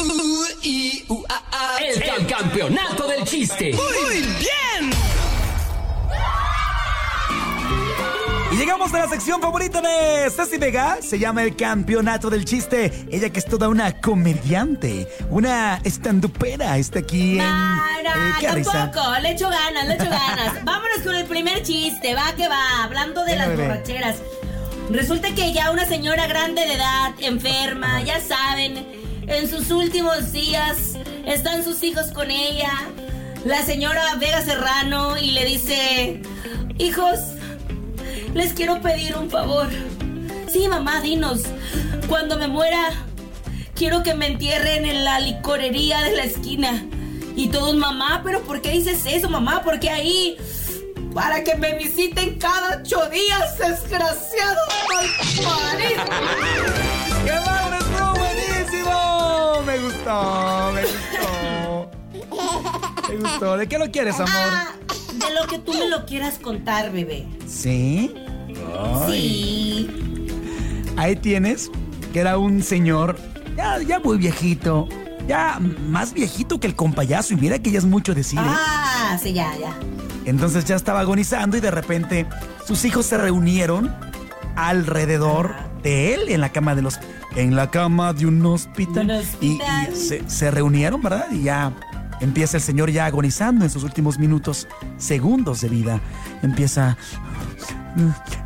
ca- 2.04 2.28
campeonato 2.38 3.08
del 3.08 3.24
chiste. 3.24 3.72
Muy 3.74 4.20
bien. 4.22 4.92
Y 8.52 8.56
llegamos 8.58 8.94
a 8.94 8.98
la 9.00 9.08
sección 9.08 9.40
favorita 9.42 9.80
de 9.80 10.30
Ceci 10.32 10.58
Vega. 10.58 10.98
Se 11.02 11.18
llama 11.18 11.44
El 11.44 11.56
Campeonato 11.56 12.30
del 12.30 12.44
Chiste. 12.44 12.92
Ella 13.10 13.30
que 13.30 13.40
es 13.40 13.46
toda 13.46 13.70
una 13.70 14.02
comediante, 14.02 15.08
una 15.30 15.80
estandupera. 15.86 16.78
Está 16.78 17.00
aquí 17.00 17.40
en. 17.40 17.48
No, 17.48 17.78
eh, 17.78 18.34
¿qué 18.42 18.48
no, 18.48 18.56
risa? 18.56 18.72
tampoco. 18.92 19.18
Le 19.22 19.32
echo 19.32 19.50
ganas, 19.50 19.88
le 19.88 19.94
echo 19.94 20.10
ganas. 20.10 20.56
Vámonos 20.66 21.00
con 21.06 21.16
el 21.16 21.26
primer 21.26 21.64
chiste. 21.64 22.14
Va 22.16 22.34
que 22.36 22.50
va. 22.50 22.84
Hablando 22.84 23.24
de 23.24 23.32
Venga, 23.32 23.48
las 23.48 23.56
bebé. 23.58 23.68
borracheras. 23.70 24.16
Resulta 24.90 25.36
que 25.36 25.52
ya 25.52 25.72
una 25.72 25.86
señora 25.86 26.28
grande 26.28 26.66
de 26.66 26.74
edad, 26.74 27.14
enferma, 27.20 28.02
ya 28.04 28.22
saben, 28.22 28.86
en 29.28 29.50
sus 29.50 29.70
últimos 29.70 30.32
días 30.32 30.96
están 31.26 31.64
sus 31.64 31.84
hijos 31.84 32.12
con 32.14 32.32
ella. 32.32 32.72
La 33.44 33.64
señora 33.64 34.16
Vega 34.16 34.42
Serrano 34.42 35.18
y 35.18 35.32
le 35.32 35.46
dice, 35.46 36.22
hijos, 36.78 37.20
les 38.34 38.54
quiero 38.54 38.82
pedir 38.82 39.18
un 39.18 39.30
favor. 39.30 39.68
Sí, 40.48 40.68
mamá, 40.70 41.02
dinos. 41.02 41.42
Cuando 42.08 42.38
me 42.38 42.48
muera, 42.48 42.92
quiero 43.76 44.04
que 44.04 44.14
me 44.14 44.28
entierren 44.28 44.86
en 44.86 45.04
la 45.04 45.20
licorería 45.20 46.02
de 46.02 46.16
la 46.16 46.24
esquina. 46.24 46.86
Y 47.36 47.50
todos, 47.50 47.76
mamá, 47.76 48.22
pero 48.24 48.42
¿por 48.44 48.62
qué 48.62 48.72
dices 48.72 49.06
eso, 49.06 49.30
mamá? 49.30 49.62
Porque 49.64 49.90
ahí, 49.90 50.38
para 51.14 51.44
que 51.44 51.56
me 51.56 51.78
visiten 51.78 52.38
cada 52.40 52.78
ocho 52.80 53.10
días, 53.10 53.58
desgraciado 53.58 54.60
malparido. 54.94 56.04
¡Qué 57.26 57.32
bárbaro! 57.32 57.78
¡Estuvo 57.78 58.14
buenísimo! 58.16 59.62
Me 59.66 59.78
gustó, 59.80 60.72
me 60.74 60.82
gustó. 60.82 61.92
Me 63.10 63.16
gustó. 63.18 63.58
¿De 63.58 63.68
qué 63.68 63.78
lo 63.78 63.92
quieres, 63.92 64.16
amor? 64.16 64.30
Ah, 64.36 64.74
de 65.14 65.34
lo 65.34 65.48
que 65.48 65.60
tú 65.60 65.74
me 65.74 65.88
lo 65.88 66.06
quieras 66.06 66.38
contar, 66.40 66.92
bebé. 66.92 67.26
¿Sí? 67.48 68.14
Sí. 69.08 69.90
Ahí 70.98 71.16
tienes, 71.16 71.70
que 72.12 72.20
era 72.20 72.38
un 72.38 72.64
señor 72.64 73.18
ya, 73.56 73.80
ya 73.82 74.00
muy 74.00 74.18
viejito, 74.18 74.88
ya 75.28 75.60
más 75.60 76.14
viejito 76.14 76.60
que 76.60 76.68
el 76.68 76.76
compayazo, 76.76 77.34
y 77.34 77.38
mira 77.38 77.60
que 77.60 77.72
ya 77.72 77.80
es 77.80 77.86
mucho 77.86 78.14
decir. 78.14 78.40
¿eh? 78.40 78.44
Ah, 78.46 79.18
sí, 79.22 79.34
ya, 79.34 79.52
ya. 79.58 79.76
Entonces 80.28 80.66
ya 80.66 80.76
estaba 80.76 81.00
agonizando 81.00 81.58
y 81.58 81.62
de 81.62 81.72
repente 81.72 82.28
sus 82.66 82.86
hijos 82.86 83.06
se 83.08 83.18
reunieron 83.18 83.94
alrededor 84.56 85.56
de 85.82 86.14
él 86.14 86.30
en 86.30 86.42
la 86.42 86.50
cama 86.50 86.76
de 86.76 86.82
los 86.84 87.00
en 87.36 87.56
la 87.56 87.70
cama 87.70 88.14
de 88.14 88.26
un 88.26 88.44
hospital, 88.46 89.24
y 89.42 89.60
se, 89.94 90.28
se 90.28 90.50
reunieron, 90.50 91.02
¿verdad? 91.02 91.28
Y 91.32 91.44
ya 91.44 91.72
empieza 92.20 92.58
el 92.58 92.64
señor 92.64 92.90
ya 92.90 93.06
agonizando 93.06 93.64
en 93.64 93.70
sus 93.70 93.84
últimos 93.84 94.18
minutos, 94.18 94.68
segundos 94.98 95.62
de 95.62 95.70
vida. 95.70 96.02
Empieza 96.42 96.98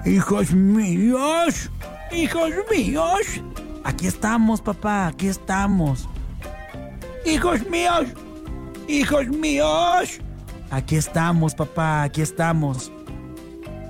Hijos 0.06 0.52
míos, 0.54 1.70
hijos 2.12 2.52
míos. 2.72 3.42
Aquí 3.84 4.08
estamos, 4.08 4.62
papá, 4.62 5.08
aquí 5.08 5.28
estamos. 5.28 6.08
Hijos 7.26 7.68
míos, 7.70 8.06
hijos 8.88 9.28
míos. 9.28 10.22
Aquí 10.72 10.96
estamos, 10.96 11.54
papá, 11.54 12.04
aquí 12.04 12.22
estamos. 12.22 12.92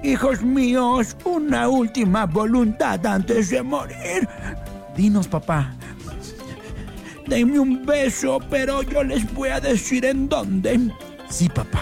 Hijos 0.04 0.42
míos, 0.42 1.16
una 1.24 1.70
última 1.70 2.26
voluntad 2.26 3.06
antes 3.06 3.52
de 3.52 3.62
morir. 3.62 4.28
Dinos, 4.98 5.28
papá. 5.28 5.76
Denme 7.28 7.60
un 7.60 7.86
beso, 7.86 8.40
pero 8.50 8.82
yo 8.82 9.04
les 9.04 9.32
voy 9.34 9.50
a 9.50 9.60
decir 9.60 10.06
en 10.06 10.28
dónde. 10.28 10.92
Sí, 11.30 11.48
papá. 11.48 11.82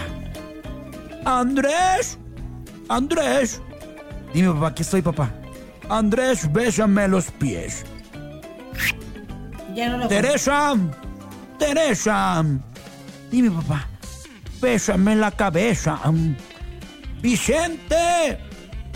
Andrés, 1.24 2.18
Andrés. 2.90 3.62
Dime, 4.34 4.52
papá, 4.52 4.66
aquí 4.68 4.82
estoy, 4.82 5.00
papá. 5.00 5.32
Andrés, 5.88 6.52
bésame 6.52 7.08
los 7.08 7.30
pies. 7.30 7.86
Ya 9.74 9.88
no 9.88 9.96
lo 9.96 10.08
Teresa, 10.08 10.76
Teresa. 11.58 12.44
Dime, 13.30 13.50
papá. 13.50 13.89
Bésame 14.60 15.16
la 15.16 15.30
cabeza. 15.30 15.98
Vicente, 17.22 18.38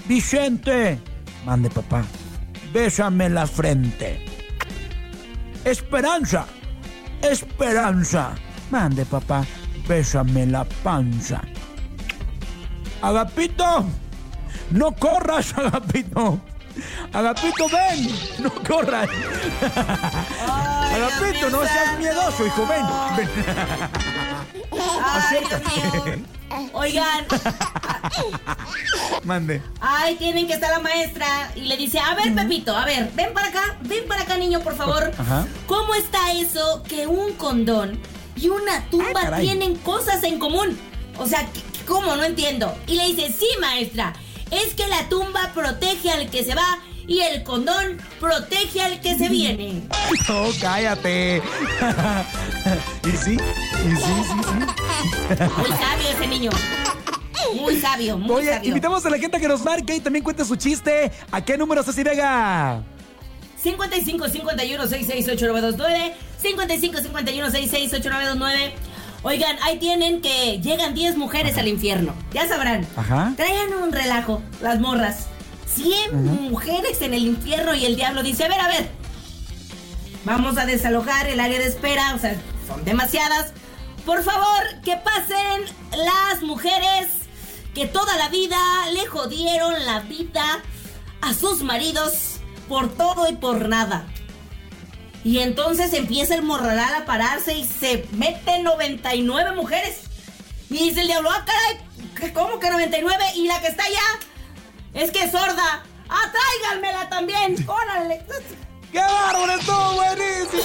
Vicente. 0.07 0.99
Mande, 1.45 1.71
papá. 1.71 2.05
Bésame 2.73 3.29
la 3.31 3.47
frente. 3.47 4.25
Esperanza, 5.65 6.47
Esperanza. 7.23 8.35
Mande, 8.71 9.05
papá. 9.07 9.45
Bésame 9.89 10.47
la 10.47 10.65
panza. 10.83 11.41
Agapito, 13.01 13.85
no 14.71 14.93
corras, 14.93 15.55
Agapito. 15.57 16.41
Agapito, 17.13 17.69
ven, 17.69 18.09
no 18.41 18.51
corras. 18.51 19.09
Agapito, 20.95 21.51
no 21.51 21.61
seas 21.63 21.99
miedoso, 21.99 22.47
hijo, 22.47 22.67
ven. 22.67 22.85
ven. 23.17 24.34
Ay, 24.73 25.39
Dios 25.39 25.53
Acércate. 25.53 26.17
mío. 26.17 26.27
Oigan, 26.73 27.27
Mande. 29.25 29.61
ahí 29.81 30.15
tienen 30.17 30.47
que 30.47 30.53
estar 30.55 30.71
la 30.71 30.79
maestra 30.79 31.27
y 31.57 31.63
le 31.63 31.77
dice, 31.77 31.99
a 31.99 32.15
ver, 32.15 32.35
Pepito, 32.35 32.77
a 32.77 32.85
ver, 32.85 33.11
ven 33.15 33.33
para 33.35 33.49
acá, 33.49 33.77
ven 33.83 34.07
para 34.07 34.23
acá, 34.23 34.37
niño, 34.37 34.61
por 34.61 34.77
favor. 34.77 35.11
Ajá. 35.19 35.47
¿Cómo 35.67 35.95
está 35.95 36.33
eso 36.33 36.83
que 36.89 37.07
un 37.07 37.33
condón 37.35 37.99
y 38.37 38.49
una 38.51 38.77
Ah, 38.77 38.85
tumba 38.91 39.21
caray. 39.21 39.45
tienen 39.47 39.75
cosas 39.77 40.23
en 40.23 40.39
común? 40.39 40.79
O 41.19 41.27
sea, 41.27 41.47
¿qué- 41.53 41.61
qué- 41.73 41.85
¿cómo? 41.87 42.15
No 42.17 42.23
entiendo. 42.25 42.73
Y 42.87 42.95
le 42.97 43.07
dice, 43.07 43.33
sí, 43.37 43.49
maestra, 43.61 44.13
es 44.51 44.75
que 44.75 44.87
la 44.87 45.09
tumba 45.09 45.51
protege 45.55 46.11
al 46.11 46.31
que 46.31 46.45
se 46.45 46.55
va 46.55 46.79
y 47.07 47.21
el 47.21 47.43
condón 47.43 47.99
protege 48.21 48.81
al 48.81 49.01
que 49.01 49.17
se 49.17 49.29
viene. 49.29 49.83
No, 50.29 50.45
cállate. 50.61 51.43
y 53.05 53.11
sí, 53.17 53.37
y 53.37 53.97
sí, 53.97 53.97
sí, 53.97 54.41
sí. 54.43 55.45
Muy 55.57 55.69
sabio 55.69 56.09
ese 56.17 56.27
niño. 56.27 56.51
Muy 57.61 57.81
sabio, 57.81 58.19
muy 58.19 58.37
Oye, 58.37 58.53
sabio. 58.55 58.69
invitamos 58.69 59.05
a 59.05 59.11
la 59.11 59.19
gente 59.19 59.37
a 59.37 59.41
que 59.41 59.49
nos 59.49 59.63
marque 59.63 59.97
y 59.97 60.01
también 60.01 60.25
cuente 60.25 60.45
su 60.45 60.57
chiste. 60.57 61.13
¿A 61.31 61.45
qué 61.45 61.59
número 61.59 61.83
Ceci 61.83 62.03
Vega? 62.03 62.83
55 63.63 64.29
51 64.29 64.83
66 64.89 65.29
8929 65.29 66.15
55 66.39 66.99
51 66.99 67.51
66 67.51 67.93
8929 67.95 68.75
Oigan, 69.27 69.57
ahí 69.63 69.79
tienen 69.79 70.21
que 70.21 70.61
llegan 70.61 70.93
10 70.95 71.17
mujeres 71.17 71.57
al 71.57 71.67
infierno. 71.67 72.15
Ya 72.35 72.47
sabrán. 72.47 72.87
Ajá. 72.95 73.33
Traigan 73.37 73.73
un 73.83 73.91
relajo, 73.91 74.43
las 74.61 74.81
morras. 74.81 75.29
100 75.75 76.25
mujeres 76.51 77.01
en 77.03 77.15
el 77.15 77.25
infierno 77.25 77.75
y 77.75 77.87
el 77.87 77.97
diablo 77.97 78.23
dice, 78.23 78.45
a 78.45 78.49
ver, 78.49 78.61
a 78.61 78.69
ver. 78.69 78.89
Vamos 80.25 80.57
a 80.57 80.65
desalojar 80.67 81.29
el 81.29 81.41
área 81.41 81.59
de 81.59 81.67
espera, 81.67 82.15
o 82.15 82.19
sea, 82.19 82.37
son 82.67 82.85
demasiadas. 82.85 83.53
Por 84.07 84.23
favor, 84.23 84.63
que 84.85 84.97
pasen 84.97 85.63
las 85.93 86.43
mujeres 86.43 87.09
que 87.75 87.87
toda 87.87 88.17
la 88.17 88.29
vida 88.29 88.57
le 88.93 89.07
jodieron 89.07 89.85
la 89.85 90.01
vida 90.01 90.63
a 91.21 91.35
sus 91.35 91.63
maridos 91.63 92.37
por 92.69 92.89
todo 92.95 93.29
y 93.29 93.35
por 93.35 93.69
nada. 93.69 94.07
Y 95.25 95.39
entonces 95.39 95.93
empieza 95.95 96.35
el 96.35 96.43
morral 96.43 96.95
a 96.95 97.05
pararse 97.07 97.55
y 97.59 97.65
se 97.65 98.07
meten 98.13 98.63
99 98.63 99.53
mujeres. 99.57 100.01
Y 100.71 100.75
dice 100.89 101.01
el 101.03 101.07
diablo, 101.09 101.31
ah, 101.31 101.45
caray, 101.47 101.81
¿qué- 102.15 102.33
¿cómo 102.33 102.59
que 102.61 102.71
99? 102.71 103.25
Y 103.37 103.47
la 103.47 103.61
que 103.61 103.69
está 103.69 103.85
allá 103.85 104.01
es 104.95 105.11
que 105.11 105.25
es 105.25 105.31
sorda. 105.33 105.83
¡Ah, 106.09 106.31
tráiganmela 106.33 107.09
también! 107.09 107.57
¡Órale! 107.69 108.25
¡Qué 108.93 108.99
bárbaro! 109.01 109.53
¡Estuvo 109.59 109.95
buenísimo! 109.95 110.63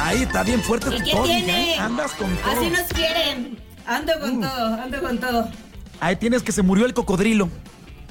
Ahí 0.00 0.22
está 0.22 0.42
bien 0.42 0.62
fuerte 0.62 0.88
¿Y 0.88 0.98
tu 0.98 1.04
qué 1.04 1.16
tiene? 1.24 1.72
hija, 1.74 1.84
Andas 1.84 2.12
con 2.12 2.34
todo. 2.36 2.50
Así 2.52 2.70
nos 2.70 2.82
quieren. 2.88 3.58
Ando 3.86 4.12
con 4.20 4.40
todo, 4.40 4.74
ando 4.82 5.00
con 5.02 5.18
todo. 5.18 5.48
Ahí 6.00 6.16
tienes 6.16 6.42
que 6.42 6.52
se 6.52 6.62
murió 6.62 6.86
el 6.86 6.94
cocodrilo. 6.94 7.48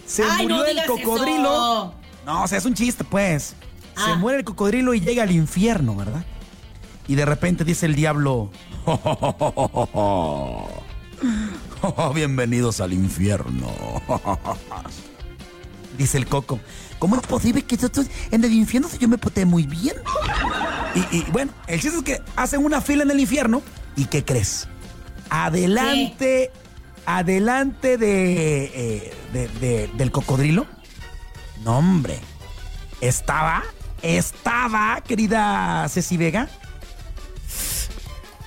Se 0.06 0.24
Ay, 0.24 0.44
murió 0.44 0.58
no 0.58 0.66
el 0.66 0.86
cocodrilo. 0.86 1.44
eso. 1.54 1.94
No, 2.26 2.44
o 2.44 2.48
sea, 2.48 2.58
es 2.58 2.66
un 2.66 2.74
chiste, 2.74 3.04
pues. 3.04 3.56
Se 3.96 4.12
Ah. 4.12 4.16
muere 4.16 4.40
el 4.40 4.44
cocodrilo 4.46 4.94
y 4.94 5.00
llega 5.02 5.24
al 5.24 5.32
infierno, 5.32 5.96
¿verdad? 5.96 6.24
Y 7.08 7.16
de 7.16 7.26
repente 7.26 7.64
dice 7.64 7.86
el 7.86 7.96
diablo. 7.96 8.52
Oh, 11.82 12.14
bienvenidos 12.14 12.82
al 12.82 12.94
infierno. 12.94 13.72
Dice 15.98 16.18
el 16.18 16.28
coco. 16.28 16.60
¿Cómo 17.00 17.16
es 17.16 17.22
posible 17.22 17.62
que 17.64 17.78
yo 17.78 17.88
estoy 17.88 18.08
en 18.32 18.44
el 18.44 18.52
infierno 18.54 18.88
si 18.90 18.98
yo 18.98 19.08
me 19.08 19.18
porté 19.18 19.46
muy 19.46 19.68
bien? 19.68 19.96
Y, 20.96 21.18
y, 21.18 21.22
bueno, 21.32 21.52
el 21.68 21.80
chiste 21.80 21.98
es 21.98 22.04
que 22.04 22.22
hacen 22.36 22.64
una 22.66 22.82
fila 22.82 23.04
en 23.04 23.12
el 23.12 23.20
infierno. 23.20 23.62
¿Y 23.96 24.06
qué 24.06 24.24
crees? 24.26 24.68
Adelante, 25.30 26.52
adelante 27.06 27.98
de, 27.98 28.64
eh, 28.66 29.14
de- 29.34 29.48
de- 29.60 29.88
del 29.96 30.12
cocodrilo. 30.12 30.66
No, 31.64 31.78
hombre. 31.78 32.20
Estaba, 33.02 33.64
estaba, 34.02 35.02
querida 35.08 35.88
Ceci 35.90 36.18
Vega. 36.18 36.48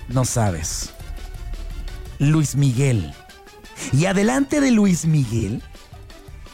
No 0.09 0.25
sabes. 0.25 0.91
Luis 2.19 2.57
Miguel. 2.57 3.15
Y 3.93 4.07
adelante 4.07 4.61
de 4.61 4.71
Luis 4.71 5.07
Miguel 5.07 5.63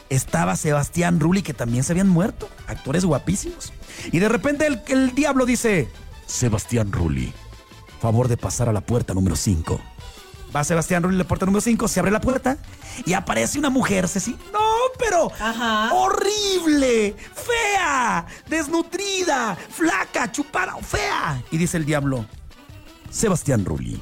estaba 0.09 0.55
Sebastián 0.55 1.19
Rulli, 1.19 1.41
que 1.41 1.53
también 1.53 1.83
se 1.83 1.93
habían 1.93 2.09
muerto. 2.09 2.49
Actores 2.67 3.05
guapísimos. 3.05 3.73
Y 4.11 4.19
de 4.19 4.29
repente 4.29 4.65
el, 4.67 4.81
el 4.87 5.13
diablo 5.15 5.45
dice: 5.45 5.89
Sebastián 6.25 6.91
Rulli, 6.91 7.33
favor 8.01 8.27
de 8.27 8.37
pasar 8.37 8.69
a 8.69 8.73
la 8.73 8.81
puerta 8.81 9.13
número 9.13 9.35
5. 9.35 9.79
Va 10.55 10.63
Sebastián 10.63 11.03
Rulli 11.03 11.15
a 11.15 11.19
la 11.19 11.27
puerta 11.27 11.45
número 11.45 11.61
5, 11.61 11.87
se 11.89 11.99
abre 11.99 12.11
la 12.11 12.21
puerta 12.21 12.57
y 13.05 13.13
aparece 13.13 13.59
una 13.59 13.69
mujer, 13.69 14.07
Ceci. 14.07 14.37
No, 14.53 14.59
pero 14.97 15.29
Ajá. 15.39 15.93
horrible, 15.93 17.15
fea, 17.35 18.25
desnutrida, 18.49 19.57
flaca, 19.69 20.31
chupada, 20.31 20.75
fea. 20.81 21.43
Y 21.51 21.57
dice 21.57 21.75
el 21.77 21.85
diablo: 21.85 22.25
Sebastián 23.09 23.65
Rulli, 23.65 24.01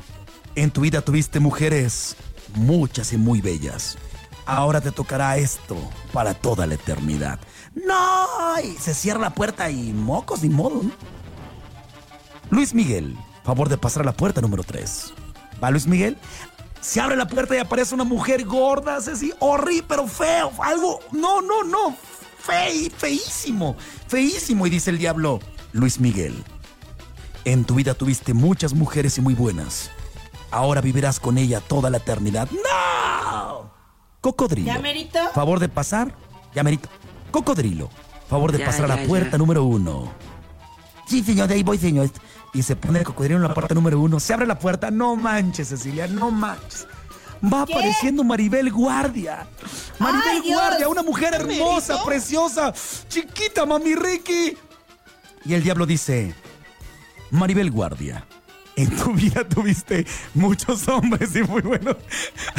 en 0.55 0.69
tu 0.69 0.81
vida 0.81 1.01
tuviste 1.01 1.39
mujeres 1.39 2.15
muchas 2.55 3.13
y 3.13 3.17
muy 3.17 3.41
bellas. 3.41 3.97
Ahora 4.45 4.81
te 4.81 4.91
tocará 4.91 5.37
esto 5.37 5.75
para 6.13 6.33
toda 6.33 6.67
la 6.67 6.75
eternidad. 6.75 7.39
No, 7.73 8.27
y 8.63 8.77
se 8.77 8.93
cierra 8.93 9.19
la 9.19 9.35
puerta 9.35 9.69
y 9.69 9.91
mocos 9.91 10.43
ni 10.43 10.49
modo. 10.49 10.83
¿no? 10.83 10.91
Luis 12.49 12.73
Miguel, 12.73 13.17
favor 13.43 13.69
de 13.69 13.77
pasar 13.77 14.03
a 14.03 14.05
la 14.05 14.13
puerta 14.13 14.41
número 14.41 14.63
3. 14.63 15.13
Va 15.63 15.71
Luis 15.71 15.87
Miguel, 15.87 16.17
se 16.79 17.01
abre 17.01 17.15
la 17.15 17.27
puerta 17.27 17.55
y 17.55 17.59
aparece 17.59 17.95
una 17.95 18.03
mujer 18.03 18.45
gorda, 18.45 18.97
así, 18.97 19.33
horrible, 19.39 19.85
pero 19.87 20.07
feo, 20.07 20.51
algo, 20.61 20.99
no, 21.11 21.41
no, 21.41 21.63
no, 21.63 21.97
fe, 22.37 22.91
feísimo, 22.95 23.75
feísimo. 24.07 24.67
Y 24.67 24.69
dice 24.69 24.91
el 24.91 24.99
diablo, 24.99 25.39
Luis 25.73 25.99
Miguel, 25.99 26.35
en 27.43 27.65
tu 27.65 27.75
vida 27.75 27.95
tuviste 27.95 28.33
muchas 28.33 28.73
mujeres 28.73 29.17
y 29.17 29.21
muy 29.21 29.33
buenas. 29.33 29.89
Ahora 30.55 30.79
vivirás 30.79 31.19
con 31.19 31.37
ella 31.37 31.59
toda 31.59 31.89
la 31.89 31.97
eternidad. 31.97 32.47
¡No! 32.49 33.69
Cocodrilo. 34.21 34.67
¿Ya 34.67 34.79
merito? 34.79 35.19
Favor 35.33 35.59
de 35.59 35.67
pasar. 35.67 36.15
Ya 36.53 36.63
merito. 36.63 36.87
Cocodrilo. 37.29 37.89
Favor 38.29 38.53
de 38.53 38.59
Ya, 38.59 38.65
pasar 38.65 38.85
a 38.85 38.95
la 38.95 39.03
puerta 39.05 39.31
ya. 39.31 39.37
número 39.37 39.65
uno. 39.65 40.09
Sí, 41.07 41.21
señor, 41.25 41.49
de 41.49 41.55
ahí 41.55 41.63
voy, 41.63 41.77
señor. 41.77 42.09
Y 42.53 42.63
se 42.63 42.77
pone 42.77 42.99
el 42.99 43.05
cocodrilo 43.05 43.35
en 43.35 43.43
la 43.43 43.53
puerta 43.53 43.75
número 43.75 43.99
uno. 43.99 44.17
Se 44.21 44.33
abre 44.33 44.47
la 44.47 44.57
puerta. 44.57 44.89
No 44.91 45.17
manches, 45.17 45.67
Cecilia, 45.67 46.07
no 46.07 46.31
manches. 46.31 46.87
Va 47.43 47.65
¿Qué? 47.65 47.73
apareciendo 47.73 48.23
Maribel 48.23 48.71
Guardia. 48.71 49.45
Maribel 49.99 50.23
¡Ay, 50.25 50.41
Dios! 50.41 50.61
Guardia, 50.61 50.87
una 50.87 51.03
mujer 51.03 51.33
hermosa, 51.33 52.01
preciosa, 52.05 52.73
chiquita, 53.09 53.65
mami 53.65 53.93
Ricky. 53.93 54.57
Y 55.43 55.53
el 55.53 55.61
diablo 55.61 55.85
dice, 55.85 56.33
Maribel 57.31 57.69
Guardia, 57.71 58.25
en 58.75 58.95
tu 58.97 59.13
vida 59.13 59.43
tuviste 59.47 60.05
muchos 60.33 60.87
hombres 60.87 61.35
y 61.35 61.43
muy 61.43 61.61
buenos. 61.61 61.95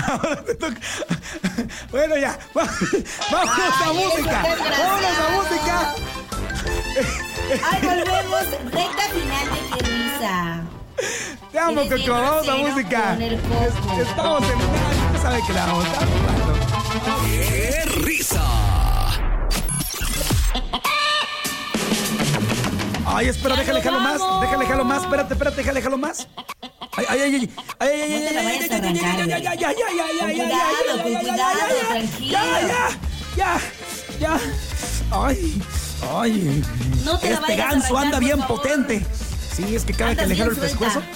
Ahora 0.06 0.42
te 0.44 0.54
toca. 0.54 0.76
Bueno, 1.90 2.16
ya. 2.16 2.38
Vámonos 2.54 2.82
a 3.58 3.88
Ay, 3.88 3.94
música. 3.96 4.42
eso, 4.42 4.56
desgraciado. 4.56 4.88
Vámonos 4.88 5.18
a 5.18 5.30
música. 5.36 5.94
Ay, 7.70 7.80
volvemos. 7.82 8.46
Recta 8.72 9.02
final 9.12 9.46
de 9.50 9.88
risa. 9.88 10.64
Te 11.52 11.58
amo, 11.58 11.82
Coco. 11.82 12.12
Vamos 12.12 12.48
a 12.48 12.54
música. 12.56 13.18
Estamos 14.00 14.42
en 14.50 14.56
una. 14.56 15.06
Usted 15.06 15.22
sabe 15.22 15.40
que 15.46 15.52
la 15.52 15.66
vamos. 15.66 15.84
Estamos 15.86 16.14
jugando. 16.20 17.26
¡Qué 17.26 17.84
risa! 18.02 18.85
Ay, 23.16 23.28
espera, 23.28 23.54
Ya 23.54 23.60
déjale 23.62 23.80
jalo 23.82 24.00
más. 24.00 24.20
Déjale 24.42 24.66
jalo 24.66 24.84
más. 24.84 25.02
Espérate, 25.04 25.32
espérate, 25.32 25.56
déjale 25.56 25.80
jalo 25.82 25.96
más. 25.98 26.28
Ay, 26.98 27.06
ay, 27.08 27.20
ay, 27.20 27.34
ay, 27.34 27.50
ay, 27.80 27.88
ay, 27.88 28.12
ay, 28.12 28.36
ay, 28.36 28.36
ay, 28.36 28.70
ay, 28.70 29.32
ay, 29.32 29.32
ay, 29.32 29.46
ay, 29.46 29.64
ay, 29.64 29.74
ay, 29.74 29.76
ay, 29.86 30.18
Con 30.18 30.28
ay, 30.28 30.34
cuidado, 30.36 30.74
ay, 30.88 31.02
con 31.02 31.06
ay, 31.06 31.14
ay, 31.14 31.22
cuidado, 31.24 31.58
ay, 31.66 31.76
ay, 31.80 32.06
tranquilo. 32.08 32.32
Ya, 32.32 32.60
ya, 32.68 32.88
ya, 33.36 33.60
ya. 34.20 34.40
Ay, 35.10 35.62
ay. 36.14 36.62
No 37.04 37.18
te 37.18 37.30
la 37.30 37.34
Este 37.36 37.40
vayas 37.46 37.60
a 37.66 37.70
ganso 37.70 37.96
arrancar, 37.96 38.04
anda 38.04 38.16
por 38.18 38.24
bien 38.24 38.38
favor. 38.40 38.56
potente. 38.62 39.06
Sí, 39.56 39.74
es 39.74 39.84
que 39.84 39.92
cada 39.94 40.10
Andas 40.10 40.24
que 40.24 40.28
le 40.28 40.36
jalo 40.36 40.50
el 40.52 40.56
bien 40.58 40.68
suelta. 40.76 40.84
pescuezo. 40.90 41.06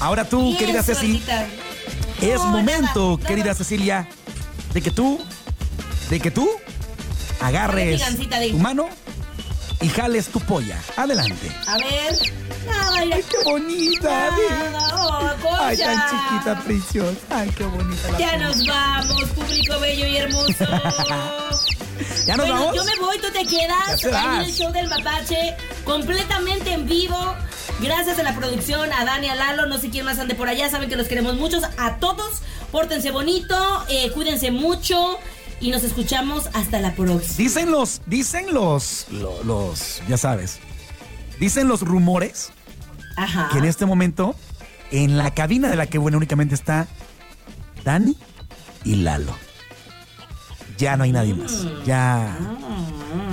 Ahora 0.00 0.24
tú, 0.28 0.40
Bien 0.42 0.56
querida 0.58 0.82
Ceci, 0.82 1.00
sueltita. 1.18 1.46
es 2.20 2.36
No, 2.40 2.46
momento, 2.46 3.00
nada, 3.02 3.16
nada. 3.16 3.28
querida 3.28 3.54
Cecilia, 3.54 4.08
de 4.72 4.80
que 4.82 4.90
tú, 4.90 5.20
de 6.10 6.20
que 6.20 6.30
tú 6.30 6.48
agarres 7.40 7.98
Dale, 8.00 8.12
gigancita, 8.12 8.38
di. 8.40 8.50
tu 8.50 8.58
mano 8.58 8.88
y 9.84 9.88
jales 9.90 10.28
tu 10.28 10.40
polla. 10.40 10.80
Adelante. 10.96 11.52
A 11.66 11.76
ver. 11.76 12.18
Nada. 12.66 12.96
Ay, 13.00 13.24
qué 13.30 13.44
bonita. 13.44 14.30
Nada, 14.70 15.36
oh, 15.44 15.56
Ay, 15.60 15.76
tan 15.76 16.02
chiquita, 16.08 16.60
preciosa. 16.64 17.18
Ay, 17.28 17.50
qué 17.50 17.64
bonita 17.64 18.10
la 18.12 18.18
Ya 18.18 18.36
nos 18.38 18.66
vamos, 18.66 19.24
público 19.34 19.78
bello 19.80 20.06
y 20.06 20.16
hermoso. 20.16 20.52
¿Ya 22.26 22.36
nos 22.36 22.46
bueno, 22.46 22.54
vamos? 22.54 22.76
yo 22.76 22.84
me 22.84 22.96
voy, 22.98 23.18
tú 23.18 23.30
te 23.30 23.44
Ya 23.44 23.50
quedas. 23.50 24.04
Ahí 24.06 24.36
en 24.36 24.42
el 24.46 24.54
show 24.54 24.72
del 24.72 24.88
mapache, 24.88 25.54
completamente 25.84 26.72
en 26.72 26.86
vivo. 26.86 27.34
Gracias 27.80 28.18
a 28.18 28.22
la 28.22 28.34
producción, 28.34 28.90
a 28.90 29.04
Dani, 29.04 29.28
a 29.28 29.34
Lalo, 29.34 29.66
no 29.66 29.78
sé 29.78 29.90
quién 29.90 30.06
más 30.06 30.18
ande 30.18 30.34
por 30.34 30.48
allá. 30.48 30.70
Saben 30.70 30.88
que 30.88 30.96
los 30.96 31.08
queremos 31.08 31.34
muchos. 31.34 31.62
A 31.76 31.96
todos, 31.98 32.40
pórtense 32.72 33.10
bonito, 33.10 33.84
eh, 33.88 34.10
cuídense 34.12 34.50
mucho 34.50 35.18
y 35.64 35.70
nos 35.70 35.82
escuchamos 35.82 36.48
hasta 36.52 36.78
la 36.78 36.94
próxima. 36.94 37.36
Dicen 37.38 37.70
los, 37.70 38.02
dicen 38.06 38.52
los, 38.52 39.06
lo- 39.10 39.42
los, 39.44 40.02
ya 40.06 40.18
sabes, 40.18 40.58
dicen 41.40 41.68
los 41.68 41.80
rumores 41.80 42.50
Ajá. 43.16 43.48
que 43.50 43.58
en 43.58 43.64
este 43.64 43.86
momento, 43.86 44.36
en 44.90 45.16
la 45.16 45.32
cabina 45.32 45.70
de 45.70 45.76
la 45.76 45.86
que 45.86 45.96
buena 45.96 46.18
únicamente 46.18 46.54
está 46.54 46.86
Dani 47.82 48.14
y 48.84 48.96
Lalo. 48.96 49.34
Ya 50.76 50.96
no 50.96 51.04
hay 51.04 51.12
nadie 51.12 51.34
más. 51.34 51.64
Ya, 51.86 52.36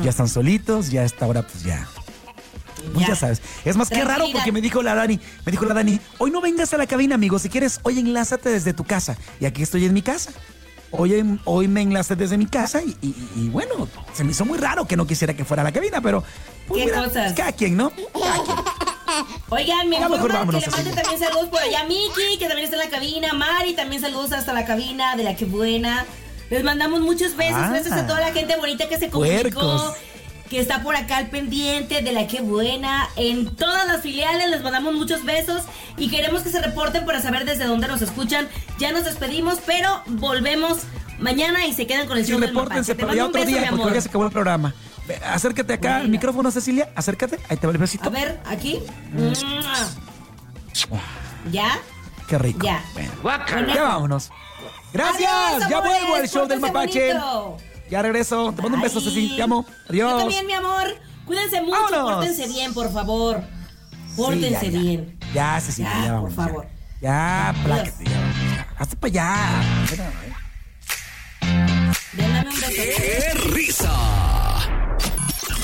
ya 0.03 0.09
están 0.09 0.29
solitos, 0.29 0.89
ya 0.89 1.01
a 1.01 1.05
esta 1.05 1.25
hora 1.27 1.41
pues 1.41 1.63
ya. 1.63 1.87
Pues 2.93 3.01
ya, 3.07 3.07
Ya. 3.09 3.15
sabes. 3.15 3.41
Es 3.65 3.75
más 3.75 3.89
que 3.89 4.03
raro 4.05 4.25
porque 4.31 4.51
me 4.53 4.61
dijo 4.61 4.81
la 4.81 4.95
Dani, 4.95 5.19
me 5.45 5.51
dijo 5.51 5.65
la 5.65 5.73
Dani, 5.73 5.99
hoy 6.19 6.31
no 6.31 6.39
vengas 6.39 6.73
a 6.73 6.77
la 6.77 6.87
cabina, 6.87 7.15
amigo. 7.15 7.39
Si 7.39 7.49
quieres, 7.49 7.79
hoy 7.83 7.99
enlázate 7.99 8.49
desde 8.49 8.73
tu 8.73 8.83
casa. 8.85 9.17
Y 9.41 9.45
aquí 9.45 9.63
estoy 9.63 9.85
en 9.85 9.93
mi 9.93 10.01
casa. 10.01 10.31
Hoy, 10.91 11.39
hoy 11.45 11.67
me 11.67 11.81
enlacé 11.81 12.15
desde 12.15 12.37
mi 12.37 12.45
casa 12.45 12.81
y, 12.81 12.95
y- 13.01 13.15
y 13.35 13.49
bueno, 13.49 13.87
se 14.13 14.23
me 14.23 14.31
hizo 14.31 14.43
muy 14.45 14.57
raro 14.57 14.85
que 14.85 14.97
no 14.97 15.07
quisiera 15.07 15.33
que 15.33 15.45
fuera 15.45 15.61
a 15.61 15.63
la 15.63 15.71
cabina, 15.71 16.01
pero 16.01 16.23
pues, 16.67 16.81
¿Qué 16.81 16.91
mira, 16.91 17.05
cosas? 17.05 17.33
cada 17.33 17.51
quien, 17.53 17.77
¿no? 17.77 17.91
Cada 17.91 18.43
quien. 18.43 18.57
Oigan, 19.49 19.89
me 19.89 19.97
informan 19.97 20.21
que 20.21 20.27
le 20.27 20.45
manden 20.45 20.61
Cecilia. 20.61 20.95
también 21.01 21.19
saludos 21.19 21.49
por 21.49 21.59
allá 21.61 21.81
a 21.81 21.85
Miki, 21.85 22.37
que 22.39 22.47
también 22.47 22.65
está 22.65 22.81
en 22.81 22.89
la 22.89 22.97
cabina. 22.97 23.33
Mari, 23.33 23.73
también 23.73 24.01
saludos 24.01 24.31
hasta 24.31 24.53
la 24.53 24.65
cabina 24.65 25.15
de 25.15 25.23
la 25.23 25.35
que 25.35 25.45
buena. 25.45 26.05
Les 26.49 26.63
mandamos 26.63 27.01
muchos 27.01 27.35
besos. 27.35 27.57
Ah. 27.57 27.69
Gracias 27.71 27.93
a 27.93 28.07
toda 28.07 28.19
la 28.21 28.31
gente 28.33 28.55
bonita 28.57 28.87
que 28.89 28.97
se 28.97 29.09
comunicó. 29.09 29.41
Puercos. 29.59 29.93
Que 30.51 30.59
está 30.59 30.83
por 30.83 30.97
acá 30.97 31.15
al 31.15 31.27
pendiente 31.29 32.01
de 32.01 32.11
la 32.11 32.27
que 32.27 32.41
buena. 32.41 33.07
En 33.15 33.55
todas 33.55 33.87
las 33.87 34.01
filiales 34.01 34.49
les 34.49 34.61
mandamos 34.61 34.93
muchos 34.93 35.23
besos. 35.23 35.63
Y 35.95 36.09
queremos 36.09 36.41
que 36.41 36.49
se 36.49 36.61
reporten 36.61 37.05
para 37.05 37.21
saber 37.21 37.45
desde 37.45 37.63
dónde 37.63 37.87
nos 37.87 38.01
escuchan. 38.01 38.49
Ya 38.77 38.91
nos 38.91 39.05
despedimos, 39.05 39.59
pero 39.65 40.03
volvemos 40.07 40.79
mañana 41.19 41.65
y 41.67 41.73
se 41.73 41.87
quedan 41.87 42.05
con 42.05 42.17
el 42.17 42.25
Sí, 42.25 42.31
show 42.33 42.39
del 42.41 42.49
repórtense. 42.49 42.95
Te 42.95 43.01
pero 43.01 43.13
ya 43.15 43.27
otro 43.27 43.39
beso, 43.39 43.57
día, 43.57 43.71
mi 43.71 43.77
porque 43.77 43.95
ya 43.95 44.01
se 44.01 44.09
acabó 44.09 44.25
el 44.25 44.31
programa. 44.33 44.73
Acércate 45.23 45.71
acá 45.71 45.95
al 45.95 46.09
micrófono, 46.09 46.51
Cecilia. 46.51 46.89
Acércate. 46.95 47.39
Ahí 47.47 47.55
te 47.55 47.65
va 47.65 47.71
el 47.71 47.79
besito. 47.79 48.05
A 48.05 48.09
ver, 48.09 48.41
aquí. 48.45 48.81
Mm. 49.13 49.31
¿Ya? 51.49 51.79
Qué 52.27 52.37
rico. 52.37 52.65
Ya. 52.65 52.83
Bueno, 53.23 53.73
ya 53.73 53.83
vámonos. 53.83 54.29
Gracias. 54.91 55.31
Adiós, 55.31 55.69
ya 55.69 55.79
vuelvo 55.79 56.15
al 56.15 56.27
show 56.27 56.45
del 56.45 56.59
Mapache. 56.59 57.13
bonito. 57.13 57.70
Ya 57.91 58.01
regreso. 58.01 58.53
Te 58.55 58.61
mando 58.61 58.77
un 58.77 58.81
beso. 58.83 58.99
Ceci. 59.01 59.35
Te 59.35 59.41
amo. 59.43 59.65
Adiós. 59.89 60.11
Yo 60.13 60.17
también, 60.19 60.47
mi 60.47 60.53
amor. 60.53 60.87
Cuídense 61.25 61.61
mucho, 61.61 61.77
Vámonos. 61.91 62.13
pórtense 62.15 62.47
bien, 62.47 62.73
por 62.73 62.91
favor. 62.91 63.41
Sí, 63.91 64.13
Pórtense 64.17 64.65
ya, 64.65 64.71
ya. 64.71 64.79
bien. 64.79 65.17
Ya, 65.33 65.59
Cecilia, 65.61 65.91
Ya, 65.93 66.05
ya, 66.05 66.19
por 66.21 66.31
favor. 66.31 66.67
Ya, 67.01 67.55
plácate. 67.63 68.03
Ya. 68.05 68.67
Hazte 68.77 68.95
para 68.95 69.11
allá. 69.11 69.61
Un 72.17 72.43
beso. 72.53 72.67
¡Qué 72.69 73.33
risa! 73.53 73.91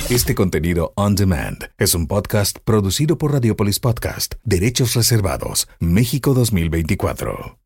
Este 0.10 0.36
contenido 0.36 0.94
on 0.96 1.16
demand 1.16 1.70
es 1.78 1.94
un 1.94 2.08
podcast 2.08 2.60
producido 2.64 3.18
por 3.18 3.34
Radiopolis 3.34 3.80
Podcast, 3.80 4.36
Derechos 4.46 4.94
Reservados, 4.96 5.68
México 5.80 6.34
2024. 6.34 7.58